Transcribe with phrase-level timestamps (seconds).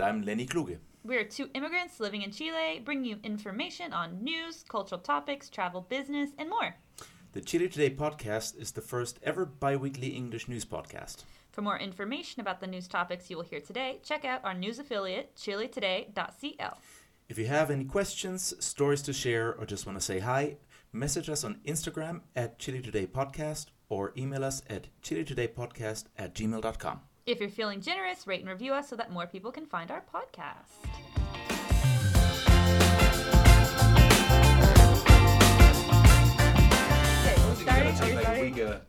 [0.00, 0.78] And I'm Lenny Kluge.
[1.04, 6.30] We're two immigrants living in Chile, bringing you information on news, cultural topics, travel, business,
[6.38, 6.74] and more.
[7.32, 11.24] The Chile Today podcast is the first ever bi weekly English news podcast.
[11.52, 14.78] For more information about the news topics you will hear today, check out our news
[14.78, 16.78] affiliate, chiletoday.cl.
[17.28, 20.56] If you have any questions, stories to share, or just want to say hi,
[20.94, 27.00] message us on Instagram at Chile Today Podcast or email us at chiletodaypodcast at gmail.com.
[27.30, 30.02] If you're feeling generous, rate and review us so that more people can find our
[30.12, 31.80] podcast.
[36.50, 38.60] Okay, we're starting.
[38.60, 38.80] Are?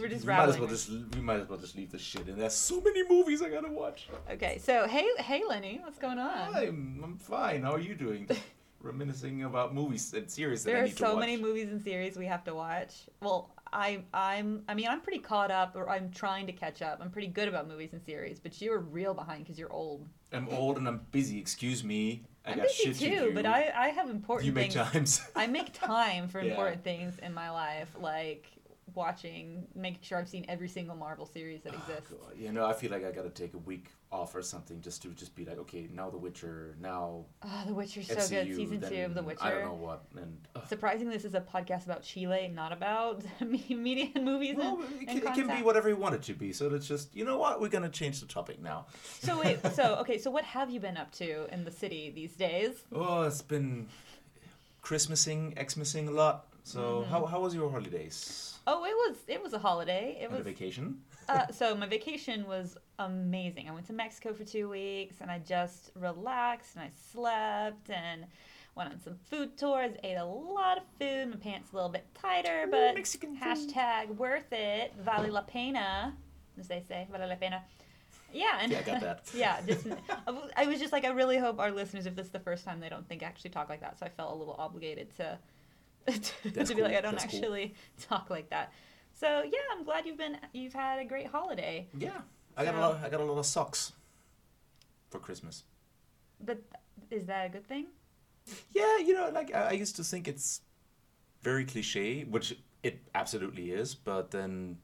[0.00, 2.28] We're just we might as well just we might as well just leave this shit
[2.28, 2.36] in.
[2.36, 4.08] There's so many movies I gotta watch.
[4.28, 6.56] Okay, so hey, hey, Lenny, what's going on?
[6.56, 7.62] I'm, I'm fine.
[7.62, 8.28] How are you doing?
[8.80, 11.20] Reminiscing about movies and series that There I are need to so watch.
[11.20, 12.94] many movies and series we have to watch.
[13.20, 16.98] Well, I, I'm, I mean, I'm pretty caught up, or I'm trying to catch up.
[17.02, 20.06] I'm pretty good about movies and series, but you're real behind because you're old.
[20.32, 21.38] I'm old and I'm busy.
[21.38, 22.22] Excuse me.
[22.44, 23.34] I I'm got busy shit to too, do.
[23.34, 24.90] but I, I have important you make things.
[24.92, 25.20] times.
[25.36, 26.50] I make time for Yeah.
[26.50, 28.46] important things in my life, like
[28.94, 32.10] watching, making sure I've seen every single Marvel series that exists.
[32.10, 35.02] God, you know, I feel like I gotta take a week off or something just
[35.02, 38.54] to just be like, okay, now The Witcher, now Oh, The Witcher's so good.
[38.54, 39.42] Season two of The Witcher.
[39.44, 40.62] I don't know what, and ugh.
[40.68, 44.56] Surprisingly, this is a podcast about Chile, not about me- media and movies.
[44.56, 46.52] Well, and, it, can, it can be whatever you want it to be.
[46.52, 48.86] So let's just, you know what, we're gonna change the topic now.
[49.20, 52.32] So wait, so okay, so what have you been up to in the city these
[52.34, 52.72] days?
[52.92, 53.88] Oh, it's been
[54.82, 56.46] Christmasing, Xmasing a lot.
[56.64, 57.10] So Mm-hmm.
[57.10, 58.57] how how was your holidays?
[58.70, 60.18] Oh, it was it was a holiday.
[60.20, 61.00] It was a vacation.
[61.26, 63.66] uh, so my vacation was amazing.
[63.66, 68.26] I went to Mexico for two weeks and I just relaxed and I slept and
[68.74, 69.92] went on some food tours.
[70.04, 71.30] Ate a lot of food.
[71.30, 73.42] My pants a little bit tighter, but Mexican food.
[73.42, 74.92] hashtag worth it.
[75.00, 76.14] Vale la pena,
[76.60, 77.08] as they say.
[77.10, 77.62] Vale la pena.
[78.34, 79.22] Yeah, and Yeah, I got that.
[79.34, 79.86] yeah, just
[80.54, 82.80] I was just like, I really hope our listeners, if this is the first time
[82.80, 85.38] they don't think I actually talk like that, so I felt a little obligated to
[86.42, 86.94] to, That's be like.
[86.96, 87.38] I don't That's cool.
[87.40, 87.74] actually
[88.08, 88.72] talk like that.
[89.14, 91.88] So yeah, I'm glad you've been you've had a great holiday.
[91.96, 92.20] Yeah,
[92.56, 93.00] I got a lot.
[93.04, 93.92] I got a lot of socks
[95.10, 95.64] for Christmas.
[96.40, 96.62] But
[97.10, 97.86] is that a good thing?
[98.72, 100.60] Yeah, you know, like I, I used to think it's
[101.42, 103.94] very cliche, which it absolutely is.
[103.94, 104.78] But then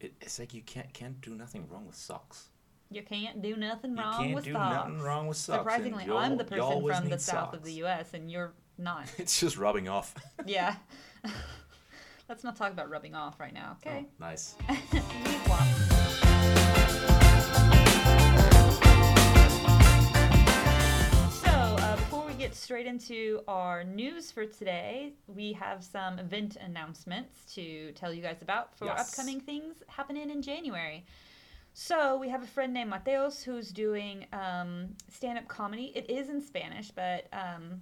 [0.00, 2.48] it, it's like you can't can't do nothing wrong with socks.
[2.90, 4.76] You can't do nothing You wrong can't with do socks.
[4.76, 5.58] nothing wrong with socks.
[5.60, 7.72] Surprisingly, I'm the person from the south of the.
[7.74, 8.12] U.S.
[8.14, 9.06] and you're not.
[9.18, 10.14] It's just rubbing off.
[10.46, 10.76] yeah.
[12.28, 14.06] Let's not talk about rubbing off right now, okay?
[14.08, 14.54] Oh, nice.
[21.30, 26.56] So, uh, before we get straight into our news for today, we have some event
[26.60, 29.10] announcements to tell you guys about for Yes.
[29.10, 31.04] upcoming things happening in January.
[31.74, 35.92] So, we have a friend named Mateos who's doing um, stand up comedy.
[35.94, 37.80] It is in Spanish, but um,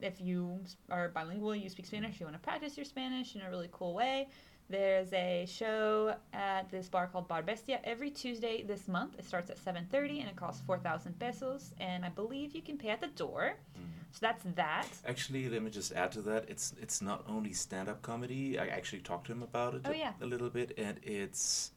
[0.00, 0.60] if you
[0.90, 3.94] are bilingual, you speak Spanish, you want to practice your Spanish in a really cool
[3.94, 4.28] way,
[4.70, 9.18] there's a show at this bar called Bar Bestia every Tuesday this month.
[9.18, 12.88] It starts at 7:30 and it costs 4,000 pesos, and I believe you can pay
[12.88, 13.56] at the door.
[13.76, 13.90] Mm-hmm.
[14.12, 14.86] So that's that.
[15.06, 16.48] Actually, let me just add to that.
[16.48, 18.58] It's it's not only stand up comedy.
[18.58, 20.12] I actually talked to him about it Oh, a, yeah.
[20.22, 21.72] a little bit, and it's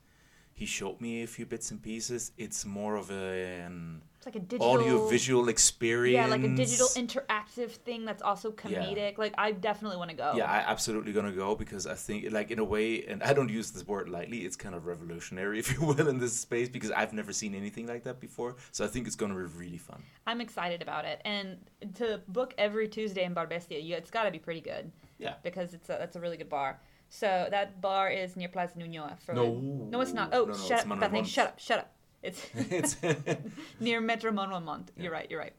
[0.53, 2.31] he showed me a few bits and pieces.
[2.37, 6.15] It's more of a, an like a digital audio visual experience.
[6.15, 9.17] Yeah, like a digital interactive thing that's also comedic.
[9.17, 10.33] Like I definitely want to go.
[10.35, 13.47] Yeah, I absolutely gonna go because I think, like, in a way, and I don't
[13.49, 14.39] use this word lightly.
[14.39, 17.87] It's kind of revolutionary, if you will, in this space because I've never seen anything
[17.87, 18.57] like that before.
[18.73, 20.03] So I think it's gonna be really fun.
[20.27, 21.21] I'm excited about it.
[21.23, 21.57] And
[21.95, 24.91] to book every Tuesday in Bar Bestia, you, it's got to be pretty good.
[25.19, 25.35] Yeah.
[25.41, 26.79] Because it's a, that's a really good bar.
[27.09, 29.17] So that bar is near Plaza Ñuñoa.
[29.21, 29.53] For, No.
[29.53, 30.29] no, it's not.
[30.33, 31.93] Oh, No, no, shut up, Bethany, shut up, shut up.
[32.23, 32.97] It's it's
[33.79, 34.91] near Metro Manuel Montt.
[34.97, 35.29] You're right.
[35.29, 35.53] You're right.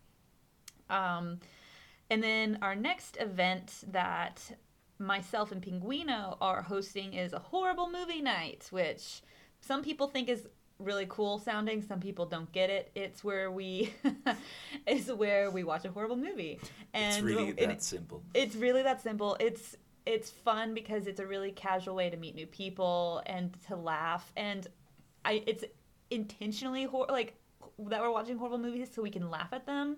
[0.90, 1.40] Um,
[2.10, 4.40] and then our next event that
[4.99, 9.22] myself and Pinguino are hosting is a horrible movie night, which
[9.60, 10.46] some people think is
[10.78, 11.82] really cool sounding.
[11.82, 12.90] Some people don't get it.
[12.94, 13.93] It's where we,
[14.87, 16.58] it's where we watch a horrible movie,
[16.94, 18.22] and it's really that simple.
[18.34, 19.37] it's really that simple.
[19.38, 19.76] It's
[20.06, 24.32] it's fun because it's a really casual way to meet new people and to laugh
[24.38, 24.66] and
[25.22, 25.64] I it's
[26.10, 27.34] intentionally hor- like
[27.78, 29.96] that we're watching horrible movies so we can laugh at them.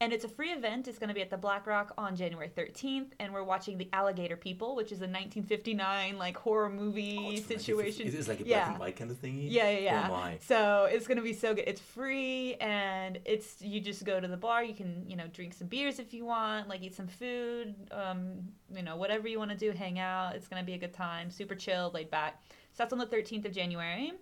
[0.00, 0.88] And it's a free event.
[0.88, 3.88] It's going to be at the Black Rock on January 13th, and we're watching The
[3.92, 8.08] Alligator People, which is a 1959 like horror movie Oh, it's situation.
[8.08, 9.46] It is like a black and white kind of thingy.
[9.48, 10.06] Yeah, yeah, yeah.
[10.08, 10.38] Oh my.
[10.40, 11.68] So it's gonna be so good.
[11.68, 14.64] It's free, and it's you just go to the bar.
[14.64, 18.40] You can you know drink some beers if you want, like eat some food, um,
[18.74, 20.34] you know whatever you want to do, hang out.
[20.34, 21.30] It's gonna be a good time.
[21.30, 22.42] Super chill, laid back.
[22.72, 24.14] So that's on the 13th of January.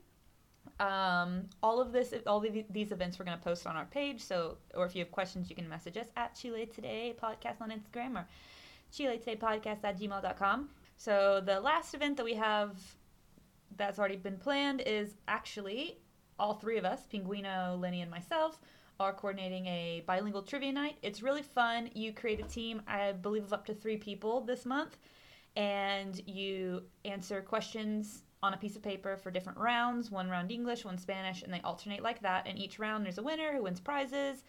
[0.81, 4.23] Um, all of this, all of these events, we're going to post on our page.
[4.23, 7.71] So, or if you have questions, you can message us at Chile Today Podcast on
[7.71, 8.27] Instagram or
[8.91, 10.71] Chile Today Podcast at gmail.com.
[10.97, 12.79] So, the last event that we have
[13.77, 15.99] that's already been planned is actually
[16.39, 18.59] all three of us, Pinguino, Lenny, and myself,
[18.99, 20.97] are coordinating a bilingual trivia night.
[21.03, 21.91] It's really fun.
[21.95, 24.97] You create a team, I believe, of up to three people this month,
[25.57, 30.85] and you answer questions on a piece of paper for different rounds one round English,
[30.85, 32.47] one Spanish, and they alternate like that.
[32.47, 34.45] And each round, there's a winner who wins prizes.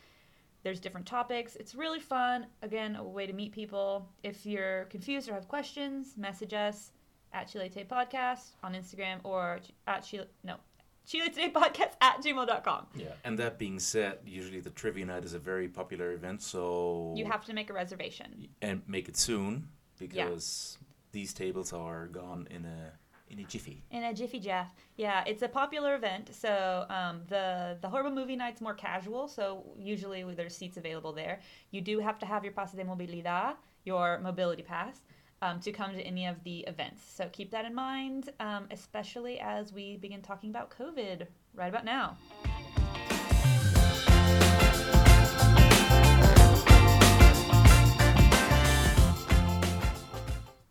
[0.64, 1.56] There's different topics.
[1.56, 2.46] It's really fun.
[2.62, 4.08] Again, a way to meet people.
[4.24, 6.92] If you're confused or have questions, message us
[7.34, 10.58] at Chile Today Podcast on Instagram or at Chile, no,
[11.06, 12.88] Chile Today Podcast at gmail.com.
[12.96, 17.14] Yeah, and that being said, usually the trivia night is a very popular event, so.
[17.18, 18.48] You have to make a reservation.
[18.62, 20.88] And make it soon because yeah.
[21.12, 22.94] these tables are gone in a
[23.32, 23.84] in a jiffy.
[23.92, 24.74] In a jiffy jaff.
[24.98, 26.30] Yeah, it's a popular event.
[26.34, 29.28] So um, the the horrible movie night's more casual.
[29.28, 31.40] So usually there's seats available there.
[31.72, 33.56] You do have to have your pase de movilidad,
[33.86, 35.02] your mobility pass
[35.42, 37.02] um, to come to any of the events.
[37.16, 41.86] So keep that in mind, um, especially as we begin talking about COVID right about
[41.86, 42.18] now.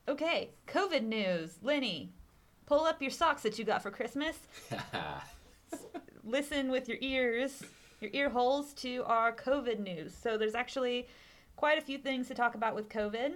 [0.09, 1.59] Okay, COVID news.
[1.63, 2.13] Lenny,
[2.71, 4.39] pull up your socks that you got for Christmas.
[6.25, 7.65] Listen with your ears,
[8.01, 10.15] your ear holes to our COVID news.
[10.15, 11.09] So there's actually
[11.57, 13.33] quite a few things to talk about with COVID.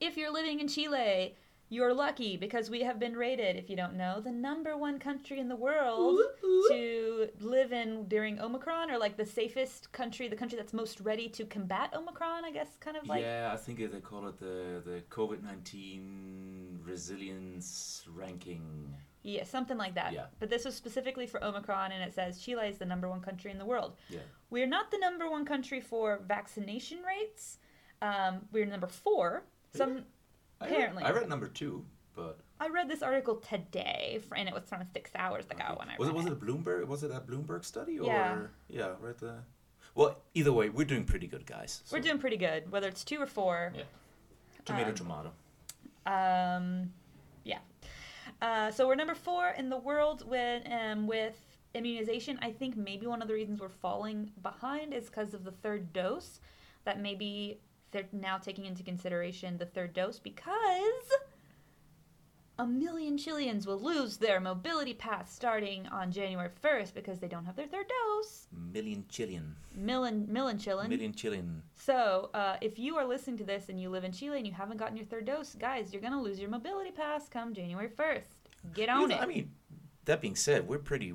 [0.00, 1.36] If you're living in Chile,
[1.68, 5.38] you're lucky because we have been rated, if you don't know, the number one country
[5.38, 6.68] in the world ooh, ooh.
[6.70, 11.28] to live in during Omicron, or like the safest country, the country that's most ready
[11.28, 13.22] to combat Omicron, I guess, kind of like.
[13.22, 16.59] Yeah, I think they call it the, the COVID 19
[16.90, 18.94] resilience ranking.
[19.22, 20.12] Yeah, something like that.
[20.12, 20.26] Yeah.
[20.38, 23.50] But this was specifically for Omicron, and it says Chile is the number one country
[23.50, 23.96] in the world.
[24.08, 24.20] Yeah.
[24.48, 27.58] We're not the number one country for vaccination rates.
[28.02, 29.44] Um, we're number four
[29.74, 30.04] some
[30.60, 31.02] I apparently.
[31.02, 31.84] Read, I read number two,
[32.14, 35.76] but I read this article today, and it was from six hours ago okay.
[35.78, 36.14] when I was it.
[36.14, 36.86] Was it a Bloomberg?
[36.86, 37.98] Was it a Bloomberg study?
[37.98, 38.38] Or, yeah.
[38.68, 38.92] Yeah.
[39.00, 39.16] Right.
[39.18, 39.44] there.
[39.94, 41.82] Well, either way, we're doing pretty good, guys.
[41.84, 41.96] So.
[41.96, 43.72] We're doing pretty good, whether it's two or four.
[43.76, 43.82] Yeah.
[44.64, 45.32] Tomato, um, tomato.
[46.06, 46.92] Um,
[47.44, 47.58] yeah.
[48.40, 51.34] Uh, so we're number four in the world with um, with
[51.74, 52.38] immunization.
[52.42, 55.92] I think maybe one of the reasons we're falling behind is because of the third
[55.92, 56.40] dose.
[56.84, 57.60] That maybe
[57.90, 61.12] they're now taking into consideration the third dose because
[62.60, 67.46] a million Chileans will lose their mobility pass starting on January 1st because they don't
[67.46, 68.48] have their third dose.
[68.52, 69.56] Million Chilean.
[69.74, 70.90] Million, million Chilean.
[70.90, 71.62] Million Chilean.
[71.74, 74.52] So, uh, if you are listening to this and you live in Chile and you
[74.52, 77.88] haven't gotten your third dose, guys, you're going to lose your mobility pass come January
[77.88, 78.74] 1st.
[78.74, 79.22] Get on you know, it.
[79.22, 79.52] I mean,
[80.04, 81.14] that being said, we're pretty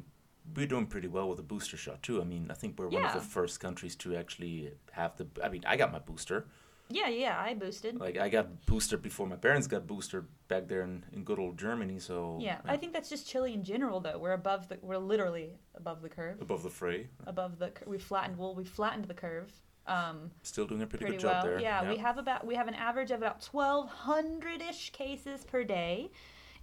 [0.55, 2.21] we're doing pretty well with the booster shot too.
[2.21, 3.01] I mean, I think we're yeah.
[3.01, 5.27] one of the first countries to actually have the.
[5.43, 6.47] I mean, I got my booster.
[6.89, 7.99] Yeah, yeah, I boosted.
[7.99, 11.57] Like I got boosted before my parents got boosted back there in, in good old
[11.57, 11.99] Germany.
[11.99, 14.17] So yeah, I think that's just Chile in general, though.
[14.17, 16.41] We're above the, we're literally above the curve.
[16.41, 17.07] Above the fray.
[17.25, 18.37] Above the, we flattened.
[18.37, 19.51] Well, we flattened the curve.
[19.87, 21.53] Um, Still doing a pretty, pretty good job well.
[21.53, 21.59] there.
[21.59, 25.63] Yeah, we have about we have an average of about twelve hundred ish cases per
[25.63, 26.11] day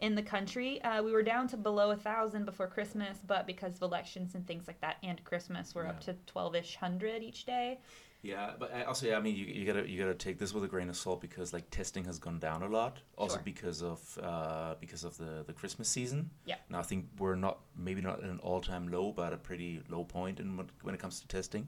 [0.01, 0.83] in the country.
[0.83, 4.47] Uh, we were down to below a thousand before Christmas, but because of elections and
[4.47, 5.91] things like that, and Christmas, we're yeah.
[5.91, 7.79] up to twelve ish hundred each day.
[8.23, 10.69] Yeah, but also, yeah, I mean, you, you gotta you gotta take this with a
[10.69, 13.01] grain of salt because like testing has gone down a lot.
[13.17, 13.43] Also sure.
[13.45, 16.31] because of uh, because of the the Christmas season.
[16.47, 16.55] Yeah.
[16.71, 19.83] Now I think we're not maybe not at an all time low, but a pretty
[19.89, 21.67] low point in when, when it comes to testing.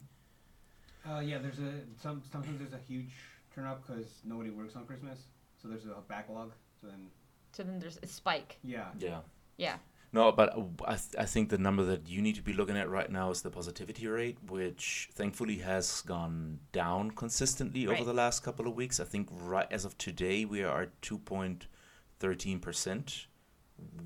[1.04, 3.10] Uh, yeah, there's a some sometimes there's a huge
[3.52, 5.18] turn up because nobody works on Christmas,
[5.60, 6.52] so there's a backlog.
[6.80, 7.08] So then.
[7.50, 8.58] So then there's a spike.
[8.62, 8.86] Yeah.
[8.98, 9.20] Yeah.
[9.56, 9.76] Yeah.
[10.14, 10.56] No, but
[10.86, 13.32] I, th- I think the number that you need to be looking at right now
[13.32, 17.96] is the positivity rate, which thankfully has gone down consistently right.
[17.96, 19.00] over the last couple of weeks.
[19.00, 23.26] I think right as of today we are at 2.13%,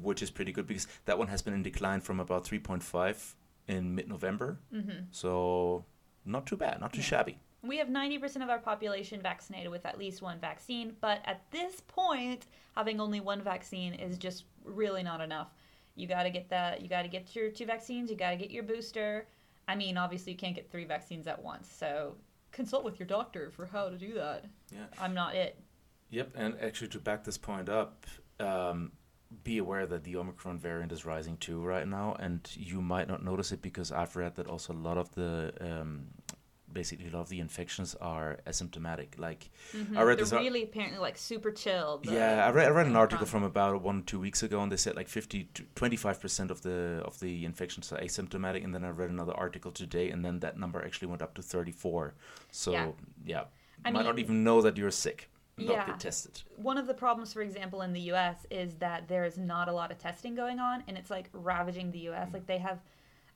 [0.00, 3.35] which is pretty good because that one has been in decline from about 3.5
[3.67, 4.61] in mid-November.
[4.75, 5.09] Mm-hmm.
[5.11, 5.85] So
[6.25, 7.05] not too bad, not too yeah.
[7.05, 7.38] shabby.
[7.62, 11.83] We have 90% of our population vaccinated with at least one vaccine, but at this
[11.87, 15.49] point, having only one vaccine is just really not enough
[15.99, 16.81] you got to get that.
[16.81, 18.11] You got to get your two vaccines.
[18.11, 19.26] You got to get your booster.
[19.67, 21.71] I mean, obviously, you can't get three vaccines at once.
[21.71, 22.14] So
[22.52, 24.45] consult with your doctor for how to do that.
[24.73, 24.87] Yeah.
[25.00, 25.59] I'm not it.
[26.11, 26.33] Yep.
[26.37, 28.07] And actually, to back this point up,
[28.40, 28.93] um,
[29.45, 33.23] be aware that the Omicron variant is rising too right now, and you might not
[33.23, 36.07] notice it because I've read that also a lot of the um,
[36.73, 39.19] basically a lot of the infections are asymptomatic.
[39.19, 39.97] Like Mhm.
[39.97, 40.33] I read They're this.
[40.33, 42.07] ar- really apparently like super chilled.
[42.07, 44.77] yeah, I read, I read an article from about one two weeks ago, and they
[44.77, 48.65] said like 50 to 25 percent of the of the infections are asymptomatic.
[48.65, 51.43] And then I read another article today, and then that number actually went up to
[51.43, 52.15] 34.
[52.51, 52.93] So Yeah.
[53.25, 53.45] yeah,
[53.85, 55.31] I you might not even know that you're sick.
[55.57, 55.87] Not Yeah.
[55.87, 56.43] get tested.
[56.57, 58.47] one of the problems, for example, in the U.S.
[58.49, 61.91] is that there is not a lot of testing going on, and it's like ravaging
[61.91, 62.33] the U.S.
[62.33, 62.79] Like they have,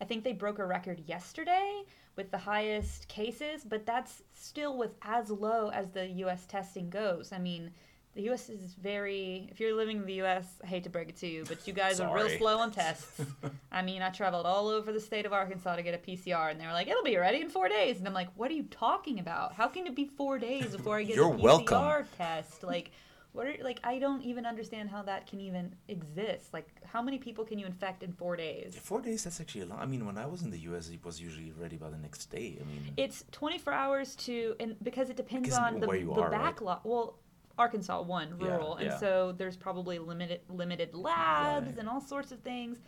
[0.01, 1.83] I think they broke a record yesterday
[2.17, 6.47] with the highest cases, but that's still with as low as the U.S.
[6.47, 7.33] testing goes.
[7.33, 7.71] I mean,
[8.15, 8.51] the U.S.
[8.51, 9.49] is very.
[9.51, 11.73] If you're living in the U.S., I hate to break it to you, but you
[11.73, 13.23] guys are real slow on tests.
[13.71, 16.61] I mean, I traveled all over the state of Arkansas to get a PCR, and
[16.61, 18.65] they were like, "It'll be ready in four days," and I'm like, "What are you
[18.65, 19.55] talking about?
[19.55, 22.07] How can it be four days before I get You're a PCR welcome.
[22.19, 22.63] test?
[22.63, 22.91] Like,
[23.33, 23.81] what are like?
[23.83, 26.53] I don't even understand how that can even exist.
[26.53, 28.77] Like, how many people can you infect in four days?
[28.77, 29.25] Four days.
[29.25, 29.79] That's actually a lot.
[29.81, 32.27] I mean, when I was in the U.S., it was usually ready by the next
[32.27, 32.59] day.
[32.61, 36.31] I mean, It's 24 hours to, and because it depends Because on the, the are,
[36.31, 36.31] right?
[36.31, 36.81] backlog.
[36.85, 37.19] Well,
[37.59, 41.79] Arkansas one Yeah, rural, and so there's probably limited limited labs Right.
[41.79, 42.79] and all sorts of things.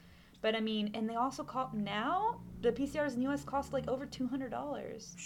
[0.45, 3.45] But I mean, and they also cost now the PCRs in the U.S.
[3.45, 5.17] cost like over two hundred dollars,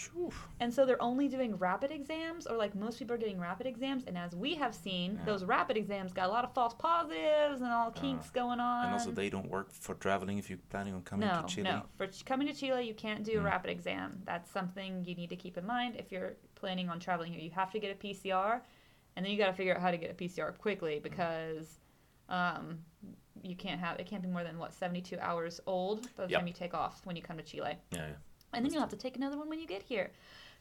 [0.61, 4.05] and so they're only doing rapid exams, or like most people are getting rapid exams.
[4.07, 5.25] And as we have seen, Yeah.
[5.25, 8.85] those rapid exams got a lot of false positives and all kinks going on.
[8.85, 11.65] and also they don't work for traveling if you're planning on coming no, to Chile.
[11.69, 11.83] no.
[11.97, 13.47] For ch- coming to Chile, you can't do a Mm.
[13.47, 14.23] rapid exam.
[14.25, 17.43] That's something you need to keep in mind if you're planning on traveling here.
[17.43, 18.63] You have to get a PCR,
[19.17, 21.81] and then you got to figure out how to get a PCR quickly because
[22.29, 22.79] um,
[23.43, 26.41] you can't have it can't be more than what 72 hours old by the Yep.
[26.41, 28.05] time you take off when you come to Chile, Yeah, yeah.
[28.53, 30.11] and then you'll have to take another one when you get here.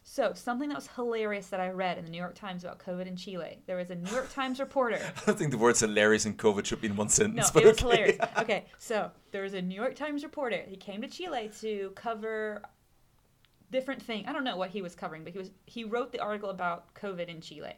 [0.04, 3.08] So something that was hilarious that I read in the New York Times about COVID
[3.08, 3.60] in Chile.
[3.66, 5.00] There was a New York Times reporter.
[5.18, 7.54] I don't think the words hilarious and COVID should be in one sentence.
[7.54, 7.82] No, it was okay.
[7.82, 8.18] hilarious.
[8.38, 10.64] Okay, so there was a New York Times reporter.
[10.66, 12.62] He came to Chile to cover
[13.72, 14.26] different thing.
[14.28, 16.94] I don't know what he was covering, but he was he wrote the article about
[16.94, 17.74] COVID in Chile.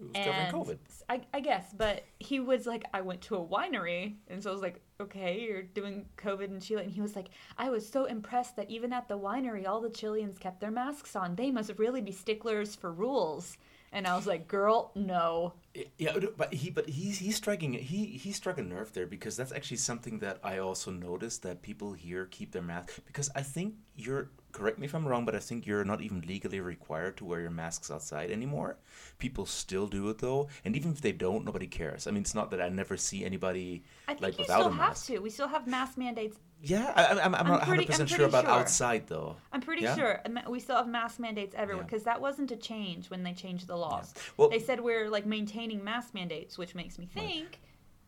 [0.00, 0.78] It was covering And COVID.
[1.08, 4.52] I, I guess, but he was like, I went to a winery, and so I
[4.52, 7.28] was like, okay, you're doing COVID in Chile, and he was like,
[7.58, 11.16] I was so impressed that even at the winery, all the Chileans kept their masks
[11.16, 11.34] on.
[11.34, 13.58] They must really be sticklers for rules.
[13.92, 15.54] And I was like, girl, no.
[15.98, 19.52] Yeah, but he but he's he's striking he he struck a nerve there because that's
[19.52, 23.74] actually something that I also noticed that people here keep their mask because I think
[23.96, 27.24] you're correct me if I'm wrong, but I think you're not even legally required to
[27.24, 28.76] wear your masks outside anymore.
[29.18, 32.06] People still do it though, and even if they don't, nobody cares.
[32.06, 34.68] I mean, it's not that I never see anybody I think like you without still
[34.68, 35.18] a have to.
[35.20, 38.26] We still have mask mandates Yeah, I, I'm, I'm I'm not 100 I'm percent sure
[38.26, 38.50] about sure.
[38.52, 39.36] outside though.
[39.52, 39.94] I'm pretty Yeah?
[39.94, 41.88] sure we still have mask mandates everywhere Yeah.
[41.88, 44.14] because that wasn't a change when they changed the laws.
[44.36, 47.24] Well, They said we're like maintaining mask mandates, which makes me Right.
[47.24, 47.60] think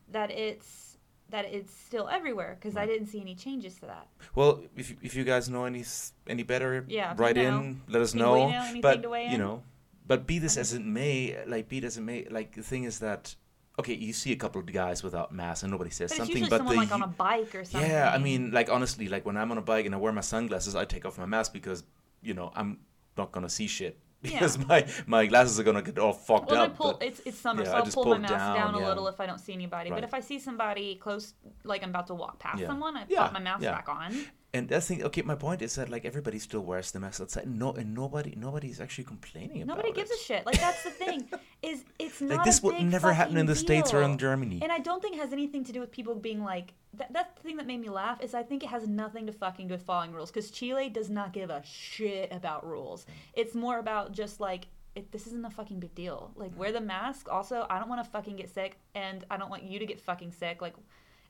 [0.09, 0.92] that it's
[1.33, 2.89] that it's still everywhere because I mm.
[2.89, 4.05] didn't see any changes to that.
[4.35, 5.83] Well, if you- if you guys know any
[6.27, 7.47] any better, Yeah, write know.
[7.47, 8.35] in, let us know.
[8.35, 9.01] anything But
[9.33, 9.63] you know,
[10.05, 11.15] but be this as it may,
[11.47, 13.35] like be it as it may, like the thing is that
[13.79, 16.59] okay, you see a couple of guys without masks and nobody says But something, but
[16.59, 17.89] someone the like on a bike or something.
[17.89, 20.21] yeah, I mean, like honestly, like when I'm on a bike and I wear my
[20.21, 21.83] sunglasses, I take off my mask because
[22.21, 22.77] you know I'm
[23.17, 26.65] not gonna see shit because my my glasses are gonna get all fogged Well, I
[26.65, 26.75] up.
[26.77, 26.93] pull.
[26.93, 28.79] but- It's it's summer, yeah, so I'll just pull, pull my mask down, down, a
[28.79, 28.87] yeah.
[28.87, 29.89] little if I don't see anybody.
[29.89, 32.67] But if I see somebody close, like I'm about to walk past Yeah.
[32.67, 33.71] someone, I Yeah, pop my mask yeah.
[33.71, 34.11] back on.
[34.55, 35.23] And that's the thing, okay.
[35.23, 37.47] My point is that like everybody still wears the mask outside.
[37.47, 39.95] No, and nobody nobody's actually complaining about Nobody it.
[39.95, 40.45] gives a shit.
[40.45, 41.27] Like that's the thing.
[41.63, 44.17] Is it's not Like this would never happen in the states or in.
[44.17, 44.59] Germany.
[44.61, 47.11] And I don't think it has anything to do with people being like that.
[47.11, 49.69] That's the thing that made me laugh is I think it has nothing to fucking
[49.69, 53.05] do with following rules because Chile does not give a shit about rules.
[53.05, 53.07] Mm.
[53.33, 56.31] It's more about just like it, this isn't a fucking big deal.
[56.35, 56.73] Like wear mm.
[56.73, 57.27] the mask.
[57.31, 59.99] Also, I don't want to fucking get sick, and I don't want you to get
[59.99, 60.61] fucking sick.
[60.61, 60.75] Like.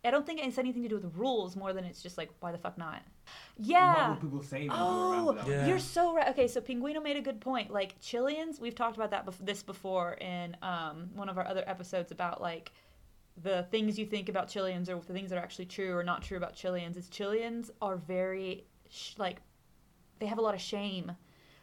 [0.05, 2.51] I don't think it's anything to do with rules more than it's just like why
[2.51, 3.01] the fuck not?
[3.57, 4.09] Yeah.
[4.09, 5.65] What will people say when you go around Oh, Yeah.
[5.67, 6.27] you're so right.
[6.29, 7.71] Okay, so Pinguino made a good point.
[7.71, 11.63] Like Chileans, we've talked about that bef- this before in um, one of our other
[11.67, 12.71] episodes about like
[13.41, 16.21] the things you think about Chileans or the things that are actually true or not
[16.21, 16.97] true about Chileans.
[16.97, 19.37] Is Chileans are very sh- like
[20.19, 21.11] they have a lot of shame.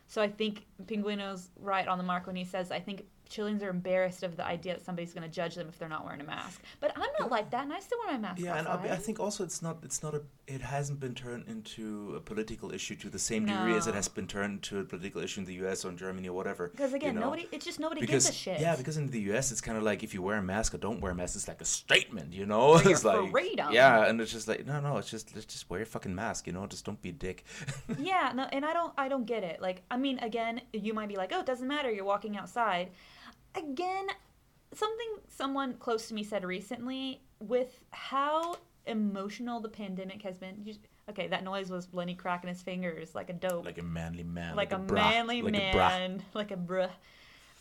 [0.07, 3.71] So I think Pinguino's right on the mark when he says I think Chileans are
[3.71, 6.25] embarrassed of the idea that somebody's going to judge them if they're not wearing a
[6.25, 6.61] mask.
[6.81, 8.91] But I'm not like that, and I still wear my mask Yeah, and outside.
[8.91, 12.21] I, I think also it's not it's not a it hasn't been turned into a
[12.21, 15.41] political issue to the same degree as it has been turned into a political issue
[15.41, 15.85] in the U.S.
[15.85, 16.69] or in Germany or whatever.
[16.69, 17.27] because again, you know?
[17.27, 18.61] nobody it's just nobody because gives a shit.
[18.61, 19.53] yeah, because in the U.S.
[19.53, 21.47] it's kind of like if you wear a mask or don't wear a mask, it's
[21.47, 22.79] like a statement, you know?
[22.79, 23.73] For it's like freedom.
[23.73, 26.49] yeah, and it's just like no, no, it's just let's just wear your fucking mask,
[26.49, 26.67] you know?
[26.67, 27.45] Just don't be a dick.
[27.99, 31.09] yeah no and i don't i don't get it like i mean again you might
[31.09, 32.91] be like oh it doesn't matter you're walking outside
[33.55, 34.07] again
[34.73, 40.75] something someone close to me said recently with how emotional the pandemic has been you,
[41.11, 43.65] Okay, that noise was Lenny cracking his fingers like a dope.
[43.65, 44.55] Like a manly man.
[44.55, 46.91] like, a, bra, manly like a man, like a bruh.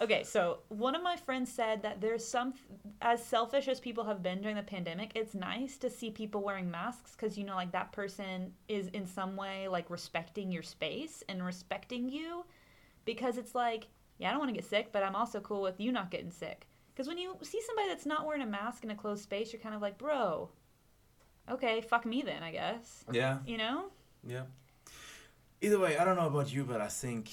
[0.01, 2.53] Okay, so one of my friends said that there's some,
[3.01, 6.69] as selfish as people have been during the pandemic, it's nice to see people wearing
[6.72, 11.24] masks because you know, like that person is in some way like respecting your space
[11.27, 12.46] and respecting you
[13.03, 13.88] because it's like,
[14.19, 16.29] yeah, I don't want to get sick, but I'm also cool with you not getting
[16.29, 16.67] sick.
[16.93, 19.61] Because when you see somebody that's not wearing a mask in a closed space, you're
[19.61, 20.49] kind of like, bro,
[21.49, 23.05] okay, fuck me then, I guess.
[23.11, 23.85] Yeah, You know?
[24.27, 24.43] yeah.
[25.61, 27.29] Either way, I don't know about you, but I think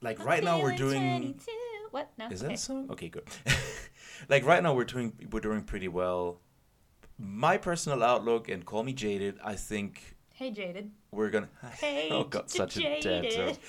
[0.00, 1.50] like right now we're doing 22.
[1.90, 2.10] What?
[2.18, 2.28] No.
[2.28, 2.54] Is that okay.
[2.54, 2.90] a song?
[2.90, 3.24] Okay, good.
[4.28, 6.40] like right now, we're doing we're doing pretty well.
[7.18, 9.38] My personal outlook, and call me jaded.
[9.42, 10.92] I think Hey, Jaded.
[11.10, 11.48] We're gonna.
[11.78, 13.58] Hey, oh god, such a jaded.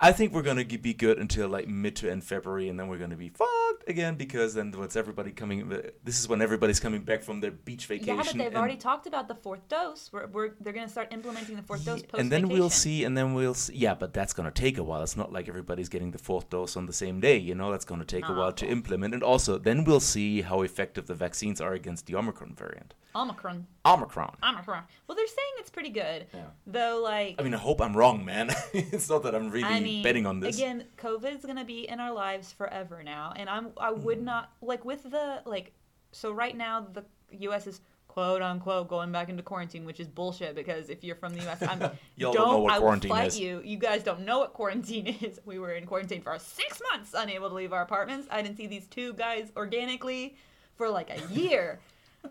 [0.00, 2.98] I think we're gonna be good until like mid to end February, and then we're
[2.98, 7.00] gonna be fucked again because then once everybody coming, uh, this is when everybody's coming
[7.02, 8.14] back from their beach vacation.
[8.16, 10.10] Yeah, but they've already talked about the fourth dose.
[10.12, 13.04] We're, we're they're gonna start implementing the fourth dose Ye- post and then we'll see,
[13.04, 13.74] and then we'll see.
[13.74, 15.02] Yeah, but that's gonna take a while.
[15.02, 17.38] It's not like everybody's getting the fourth dose on the same day.
[17.38, 19.14] You know, that's gonna take a while to implement.
[19.14, 22.92] And also, then we'll see how effective the vaccines are against the Omicron variant.
[23.14, 23.66] Omicron.
[23.86, 24.36] Omicron.
[24.42, 24.82] Omicron.
[25.06, 26.48] Well, they're saying it's pretty good, Yeah.
[26.76, 27.00] Though.
[27.02, 28.50] Like, I mean, I hope I'm wrong, man.
[28.72, 30.56] it's not that I'm really I mean, betting on this.
[30.56, 34.24] Again, COVID's gonna be in our lives forever now, and I'm I would Hmm.
[34.24, 35.72] not like with the like.
[36.12, 37.04] So right now the
[37.40, 37.66] U.S.
[37.66, 41.42] is quote unquote going back into quarantine, which is bullshit because if you're from the
[41.42, 41.80] U.S., I'm
[42.16, 43.38] Y'all don't know what I quarantine is.
[43.38, 43.60] you.
[43.64, 45.38] You guys don't know what quarantine is.
[45.44, 48.26] We were in quarantine for six months, unable to leave our apartments.
[48.30, 50.36] I didn't see these two guys organically
[50.76, 51.78] for like a year.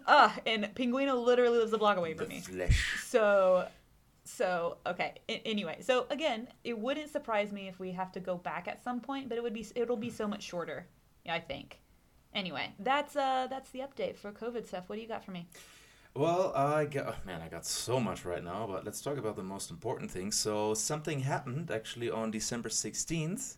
[0.07, 2.39] Ugh, and Pinguino literally lives a block away the from me.
[2.41, 3.01] flesh.
[3.05, 3.67] So,
[4.25, 5.13] so okay.
[5.29, 8.99] Anyway, so again, it wouldn't surprise me if we have to go back at some
[8.99, 10.87] point, but it would be it'll be so much shorter.
[11.27, 11.79] I think.
[12.33, 14.83] Anyway, that's uh that's the update for COVID stuff.
[14.87, 15.47] What do you got for me?
[16.15, 19.35] Well, I got oh, man, I got so much right now, but let's talk about
[19.35, 20.31] the most important thing.
[20.31, 23.57] So something happened actually on December sixteenth.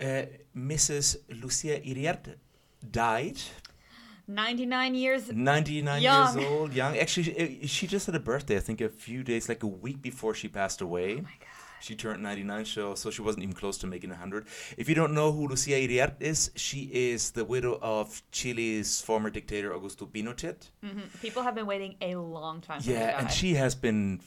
[0.00, 0.24] Uh,
[0.56, 1.18] Mrs.
[1.28, 2.36] Lucia Hiriart
[2.90, 3.40] died,
[4.28, 5.30] Ninety nine years.
[5.32, 6.36] ninety nine Young.
[6.38, 6.96] years old, young.
[6.96, 7.24] Actually,
[7.60, 8.56] she, she just had a birthday.
[8.56, 11.12] I think a few days, like a week before she passed away.
[11.14, 11.48] Oh my god.
[11.80, 14.46] She turned 99, so, so she wasn't even close to making 100.
[14.76, 19.30] If you don't know who Lucia Hiriart is, she is the widow of Chile's former
[19.30, 20.70] dictator Augusto Pinochet.
[20.80, 22.80] hmm People have been waiting a long time.
[22.82, 24.20] For Yeah, and she has been.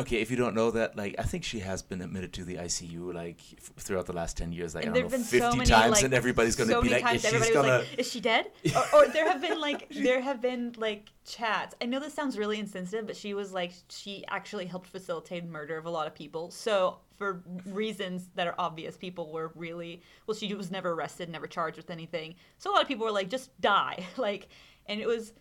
[0.00, 2.56] Okay, if you don't know that, like, I think she has been admitted to the
[2.56, 5.52] ICU, like, f- throughout the last 10 years, like, And I don't know, 50 so
[5.52, 7.78] many, times, like, and everybody's gonna so be like, is gonna.
[7.78, 11.74] like, "Is she dead?" or, or there have been like there have been like chats.
[11.80, 15.76] I know this sounds really insensitive, but she was like she actually helped facilitate murder
[15.76, 16.50] of a lot of people.
[16.50, 20.34] So for reasons that are obvious, people were really well.
[20.34, 22.34] She was never arrested, never charged with anything.
[22.58, 24.48] So a lot of people were like, "Just die," like,
[24.86, 25.32] and it was.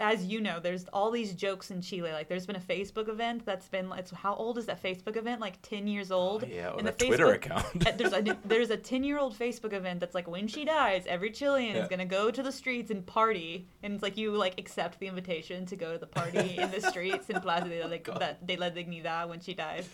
[0.00, 2.10] As you know, there's all these jokes in Chile.
[2.12, 3.90] Like, there's been a Facebook event that's been.
[3.96, 5.40] It's how old is that Facebook event?
[5.40, 6.44] Like ten years old.
[6.44, 7.86] Oh, yeah, or And the that Twitter Facebook- account.
[7.86, 11.04] uh, there's a there's a 10 year old Facebook event that's like when she dies,
[11.06, 11.82] every Chilean Yeah.
[11.82, 15.06] is gonna go to the streets and party, and it's like you like accept the
[15.06, 17.88] invitation to go to the party in the streets in Plaza de la,
[18.44, 19.88] de la Dignidad when she dies.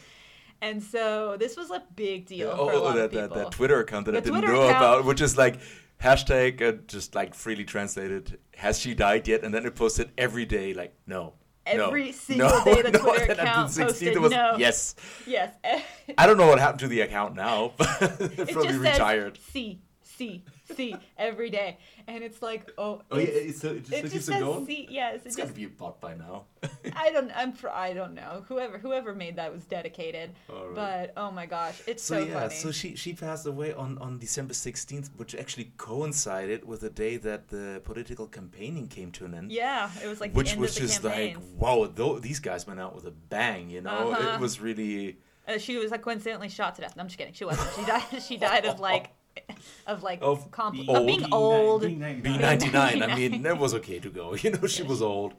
[0.62, 3.29] And so this was a big deal oh, for a oh, lot that, of people.
[3.29, 5.59] that, that Twitter account that I didn't Twitter know account- about, which is like
[6.03, 9.45] hashtag, uh, just like freely translated, has she died yet?
[9.45, 11.35] And then it posted every day, like, no.
[11.67, 14.57] no, Every single no, day the no, Twitter account posted was, no.
[14.59, 14.95] Yes.
[15.27, 15.55] Yes,
[16.19, 17.89] I don't know what happened to the account now, but
[18.21, 19.37] it probably just retired.
[19.37, 20.45] says C C
[20.77, 24.12] C every day, and it's like oh, Oh, yeah, it's- it's, uh, it just, it
[24.12, 24.66] just says going?
[24.66, 24.87] C.
[24.90, 26.44] Yes, it It's just got to be a bot by now.
[26.96, 27.31] I don't.
[27.37, 27.53] I'm.
[27.53, 28.44] pr- I don't know.
[28.48, 28.79] Whoever.
[28.79, 30.31] Whoever made that was dedicated.
[30.48, 30.74] Right.
[30.74, 32.55] But oh my gosh, it's So, so, yeah, funny.
[32.55, 37.16] so she she passed away on on December sixteenth, which actually coincided with the day
[37.18, 39.53] that the political campaigning came to an end.
[39.53, 42.40] yeah, it was like which the end was of the just like wow, though these
[42.40, 44.12] guys went out with a bang, you know.
[44.12, 44.35] Uh-huh.
[44.35, 46.96] It was really Uh, she was like coincidentally shot to death.
[46.96, 47.35] No, I'm just kidding.
[47.35, 47.68] She wasn't.
[47.77, 48.22] She died.
[48.29, 49.11] She died of like,
[49.87, 50.97] of like Of compl- old.
[50.99, 51.83] of being old.
[51.83, 53.03] B ninety nine.
[53.03, 54.35] I mean, that was okay to go.
[54.42, 55.35] You know, she was old.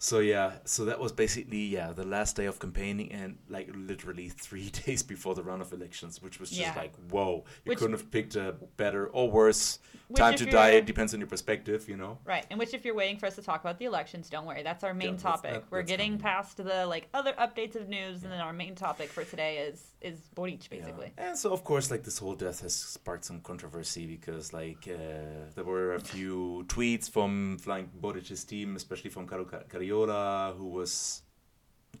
[0.00, 4.28] So yeah, so that was basically yeah the last day of campaigning and like literally
[4.28, 6.74] three days before the run of elections, which was just Yeah.
[6.76, 9.80] like whoa, you Which- couldn't have picked a better or worse
[10.14, 10.70] time to die.
[10.70, 12.16] It depends on your perspective, you know.
[12.24, 14.62] Right, and which if you're waiting for us to talk about the elections, don't worry.
[14.62, 15.52] That's our main Yeah, topic.
[15.52, 16.20] that- We're getting coming.
[16.20, 19.82] past the like other updates of news, and then our main topic for today is
[20.00, 20.78] is Boric, Yeah.
[20.78, 21.12] basically.
[21.18, 25.50] And so, of course, like this whole death has sparked some controversy because, like, uh,
[25.54, 30.66] there were a few tweets from like Boric's team, especially from Caro Ca- Cariola, who
[30.66, 31.22] was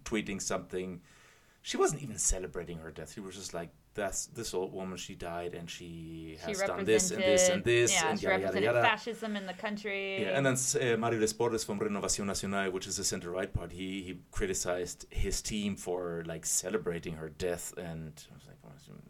[0.04, 1.00] tweeting something.
[1.62, 3.12] She wasn't even celebrating her death.
[3.14, 3.70] She was just like,
[4.02, 4.96] that's this old woman.
[5.06, 5.90] She died, and she
[6.44, 8.82] She has done this and this and this, Yeah, and she yada yada represented yada.
[8.90, 10.02] fascism in the country.
[10.22, 13.70] Yeah, and then uh, Mario Desbordes from Renovación Nacional, which is the center right part,
[13.80, 18.56] he he criticized his team for like celebrating her death, and I was like,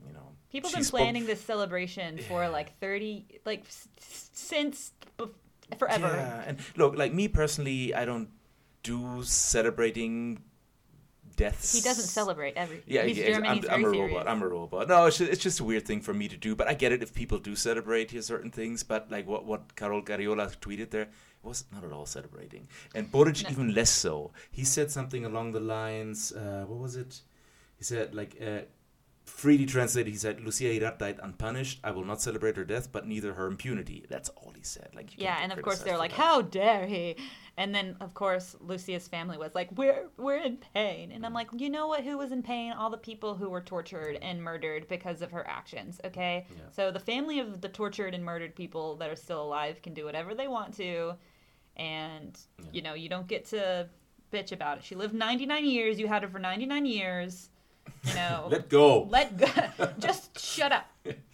[0.08, 3.88] you know, People have she been spoke- planning this celebration for like 30, like s-
[4.00, 4.76] s- since
[5.18, 5.34] bef-
[5.78, 6.08] forever.
[6.08, 8.30] Yeah, and look, like me personally, I don't
[8.82, 10.40] do celebrating
[11.44, 11.72] deaths.
[11.72, 12.82] He doesn't celebrate every.
[12.86, 13.50] Yeah, he's yeah, German.
[13.50, 14.12] I'm, he's I'm a serious.
[14.12, 14.28] robot.
[14.28, 14.88] I'm a robot.
[14.88, 16.54] No, it's just, it's just a weird thing for me to do.
[16.54, 18.82] But I get it if people do celebrate here certain things.
[18.82, 21.08] But like what what Karol Cariola tweeted there
[21.42, 23.50] was not at all celebrating, and Boric No.
[23.50, 24.32] even less so.
[24.50, 27.20] He said something along the lines, uh, what was it?
[27.78, 28.36] He said like.
[28.50, 28.60] Uh,
[29.42, 31.80] Freely translated, he said, "Lucia Hiriart died unpunished.
[31.84, 34.88] I will not celebrate her death, but neither her impunity." That's all he said.
[34.94, 36.16] Like, Yeah, and of course they're like, that.
[36.24, 37.14] "How dare he?"
[37.58, 41.34] And then of course Lucia's family was like, "We're we're in pain," and I'm mm.
[41.34, 42.04] like, "You know what?
[42.04, 42.72] Who was in pain?
[42.72, 46.62] All the people who were tortured and murdered because of her actions." Okay, Yeah.
[46.70, 50.04] so the family of the tortured and murdered people that are still alive can do
[50.04, 51.14] whatever they want to,
[51.76, 52.64] and Yeah.
[52.74, 53.88] you know you don't get to
[54.32, 54.84] bitch about it.
[54.84, 55.98] She lived 99 years.
[55.98, 57.50] You had her for 99 years.
[58.04, 59.02] You know, Let go.
[59.10, 59.88] let go.
[59.98, 60.86] Just shut up.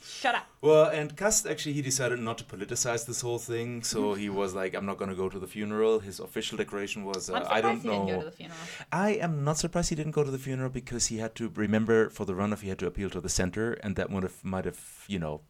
[0.06, 0.46] Shut up.
[0.60, 3.82] Well, and Kast actually he decided not to politicize this whole thing, Mm-hmm.
[3.84, 7.04] so he was like, "I'm not going to go to the funeral." His official declaration
[7.04, 8.58] was, uh, "I don't he didn't go know." to the funeral.
[8.92, 12.10] I am not surprised he didn't go to the funeral because he had to remember
[12.10, 14.64] for the runoff he had to appeal to the center, and that would have might
[14.66, 15.40] have you know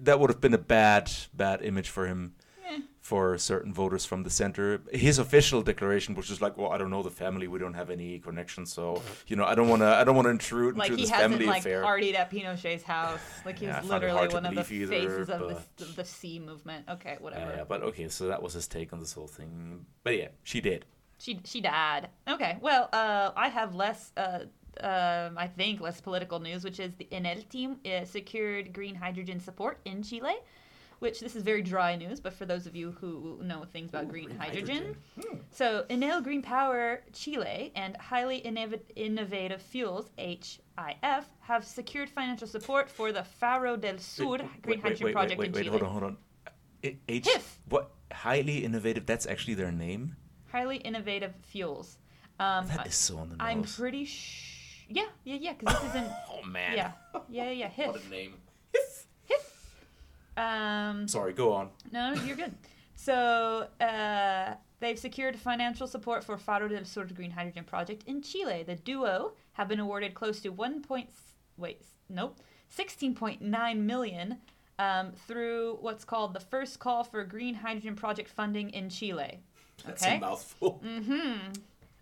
[0.00, 2.34] that would have been a bad bad image for him
[3.00, 4.82] For certain voters from the center.
[4.92, 7.48] His official declaration was just like, "Well, I don't know the family.
[7.48, 9.86] We don't have any connection, so you know, I don't want to.
[9.88, 12.30] I don't want to intrude like into he this hasn't family like affair." partied at
[12.30, 13.20] Pinochet's house.
[13.44, 15.40] Like he Yeah, was literally one of the either, faces of
[15.76, 16.84] the, the C movement.
[16.88, 17.52] Okay, Yeah, whatever.
[17.56, 19.86] yeah, but okay, so that was his take on this whole thing.
[20.04, 20.84] But yeah, she did.
[21.18, 22.08] She she died.
[22.28, 24.12] Okay, well, uh, I have less.
[24.16, 24.40] Uh,
[24.82, 29.40] um I think less political news, which is the Enel team uh, secured green hydrogen
[29.40, 30.36] support in Chile,
[31.00, 34.04] which this is very dry news, but for those of you who know things about
[34.04, 35.44] Ooh, green, green hydrogen, hydrogen.
[35.50, 42.88] So, Enel Green Power Chile and Highly Innov- Innovative Fuels (HIF) have secured financial support
[42.88, 45.70] for the Faro del Sur Wait, green wait, hydrogen wait, project wait, in wait, Chile.
[45.78, 46.16] hold on, hold on.
[46.84, 47.58] I- H, HIF.
[47.68, 47.90] What?
[48.12, 49.06] Highly innovative.
[49.06, 50.16] That's actually their name.
[50.52, 51.98] Highly Innovative Fuels.
[52.40, 53.46] Um, That is so on the nose.
[53.46, 55.52] I'm pretty sh- Yeah, yeah, yeah.
[55.58, 56.10] Because this isn't.
[56.32, 56.76] Oh man.
[56.76, 56.92] yeah,
[57.28, 57.68] yeah, yeah.
[57.68, 57.86] HIF.
[57.86, 58.34] What a name.
[58.72, 58.82] Hif.
[58.82, 59.06] HIF.
[60.40, 61.70] Um, Sorry, go on.
[61.92, 62.54] No, you're good.
[62.94, 68.62] So uh, they've secured financial support for Faro del Sur green hydrogen project in Chile.
[68.66, 71.08] The duo have been awarded close to one point
[71.56, 74.38] wait nope sixteen point nine million
[74.78, 79.40] um, through what's called the first call for green hydrogen project funding in Chile.
[79.84, 80.16] That's Okay.
[80.16, 80.80] a mouthful.
[80.84, 81.52] Mm-hmm.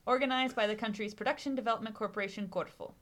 [0.07, 2.93] Organized by the country's Production Development Corporation, Corfo.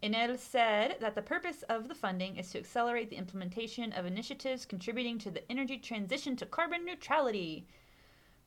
[0.00, 4.64] Enel said that the purpose of the funding is to accelerate the implementation of initiatives
[4.64, 7.66] contributing to the energy transition to carbon neutrality.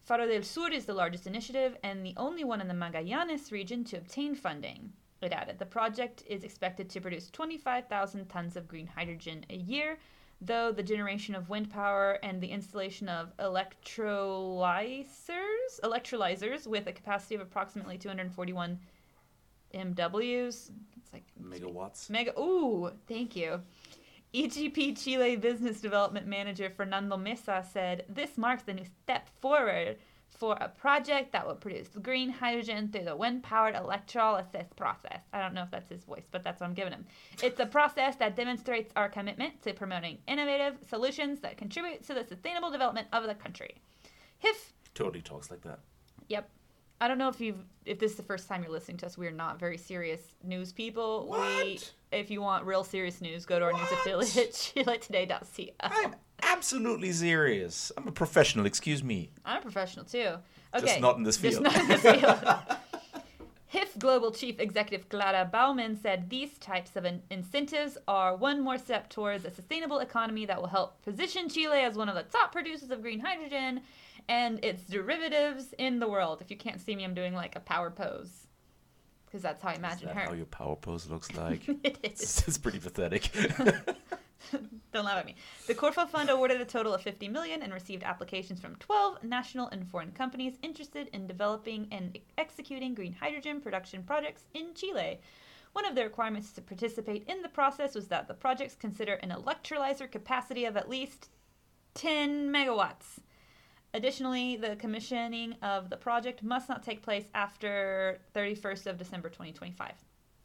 [0.02, 3.84] Faro del Sur is the largest initiative and the only one in the Magallanes region
[3.84, 4.94] to obtain funding.
[5.22, 10.00] It added the project is expected to produce 25,000 tons of green hydrogen a year,
[10.40, 15.06] though the generation of wind power and the installation of electrolyzers,
[15.84, 18.80] electrolyzers with a capacity of approximately 241
[19.74, 20.72] MWs.
[21.12, 22.10] It's like Megawatts.
[22.10, 22.40] Mega.
[22.40, 23.62] Ooh, thank you.
[24.34, 29.98] EGP Chile Business Development Manager Fernando Mesa said this marks a new step forward
[30.30, 35.20] for a project that will produce green hydrogen through the wind powered electrolysis process.
[35.34, 37.06] I don't know if that's his voice, but that's what I'm giving him.
[37.44, 42.24] It's a process that demonstrates our commitment to promoting innovative solutions that contribute to the
[42.24, 43.76] sustainable development of the country.
[44.40, 45.80] HIF Totally talks like that.
[46.30, 46.50] Yep.
[47.02, 49.18] I don't know if you've if this is the first time you're listening to us.
[49.18, 51.24] We're not very serious news people.
[51.30, 51.92] We What?
[52.12, 54.00] if you want real serious news, go to our news What?
[54.00, 54.52] affiliate
[55.10, 55.64] ChileToday.co.
[55.82, 57.92] I'm absolutely serious.
[57.98, 58.68] I'm a professional.
[58.68, 59.32] Excuse me.
[59.44, 60.34] I'm a professional too.
[60.76, 60.86] Okay.
[60.86, 61.64] Just not in this field.
[61.64, 62.60] Just not in this field.
[63.66, 68.78] HIF Global Chief Executive Clara Bowman said these types of in- incentives are one more
[68.78, 72.52] step towards a sustainable economy that will help position Chile as one of the top
[72.52, 73.80] producers of green hydrogen
[74.28, 76.42] and its derivatives in the world.
[76.42, 78.48] If you can't see me, I'm doing like a power pose
[79.26, 80.26] because that's how I Is imagine that her.
[80.26, 81.68] how your power pose looks like?
[81.84, 82.22] it is.
[82.22, 83.30] it's, it's pretty pathetic.
[84.92, 85.36] Don't laugh at me.
[85.68, 89.68] The Corfo Fund awarded a total of 50 million and received applications from 12 national
[89.70, 95.22] and foreign companies interested in developing and executing green hydrogen production projects in Chile.
[95.74, 99.30] One of the requirements to participate in the process was that the projects consider an
[99.30, 101.30] electrolyzer capacity of at least
[101.94, 103.20] 10 megawatts.
[103.94, 109.92] Additionally, the commissioning of the project must not take place after 31st of December 2025.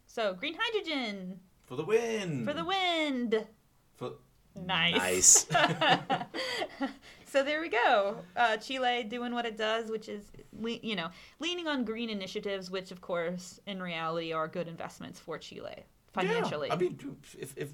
[0.06, 2.44] So, green hydrogen For the win.
[2.44, 3.46] for the wind.
[3.94, 4.12] For
[4.64, 4.96] Nice.
[4.98, 5.46] Nice.
[7.26, 8.18] so there we go.
[8.34, 10.24] Uh, Chile doing what it does, which is,
[10.58, 15.20] le- you know, leaning on green initiatives, which of course, in reality, are good investments
[15.20, 16.68] for Chile financially.
[16.68, 16.98] Yeah, I mean,
[17.38, 17.72] if if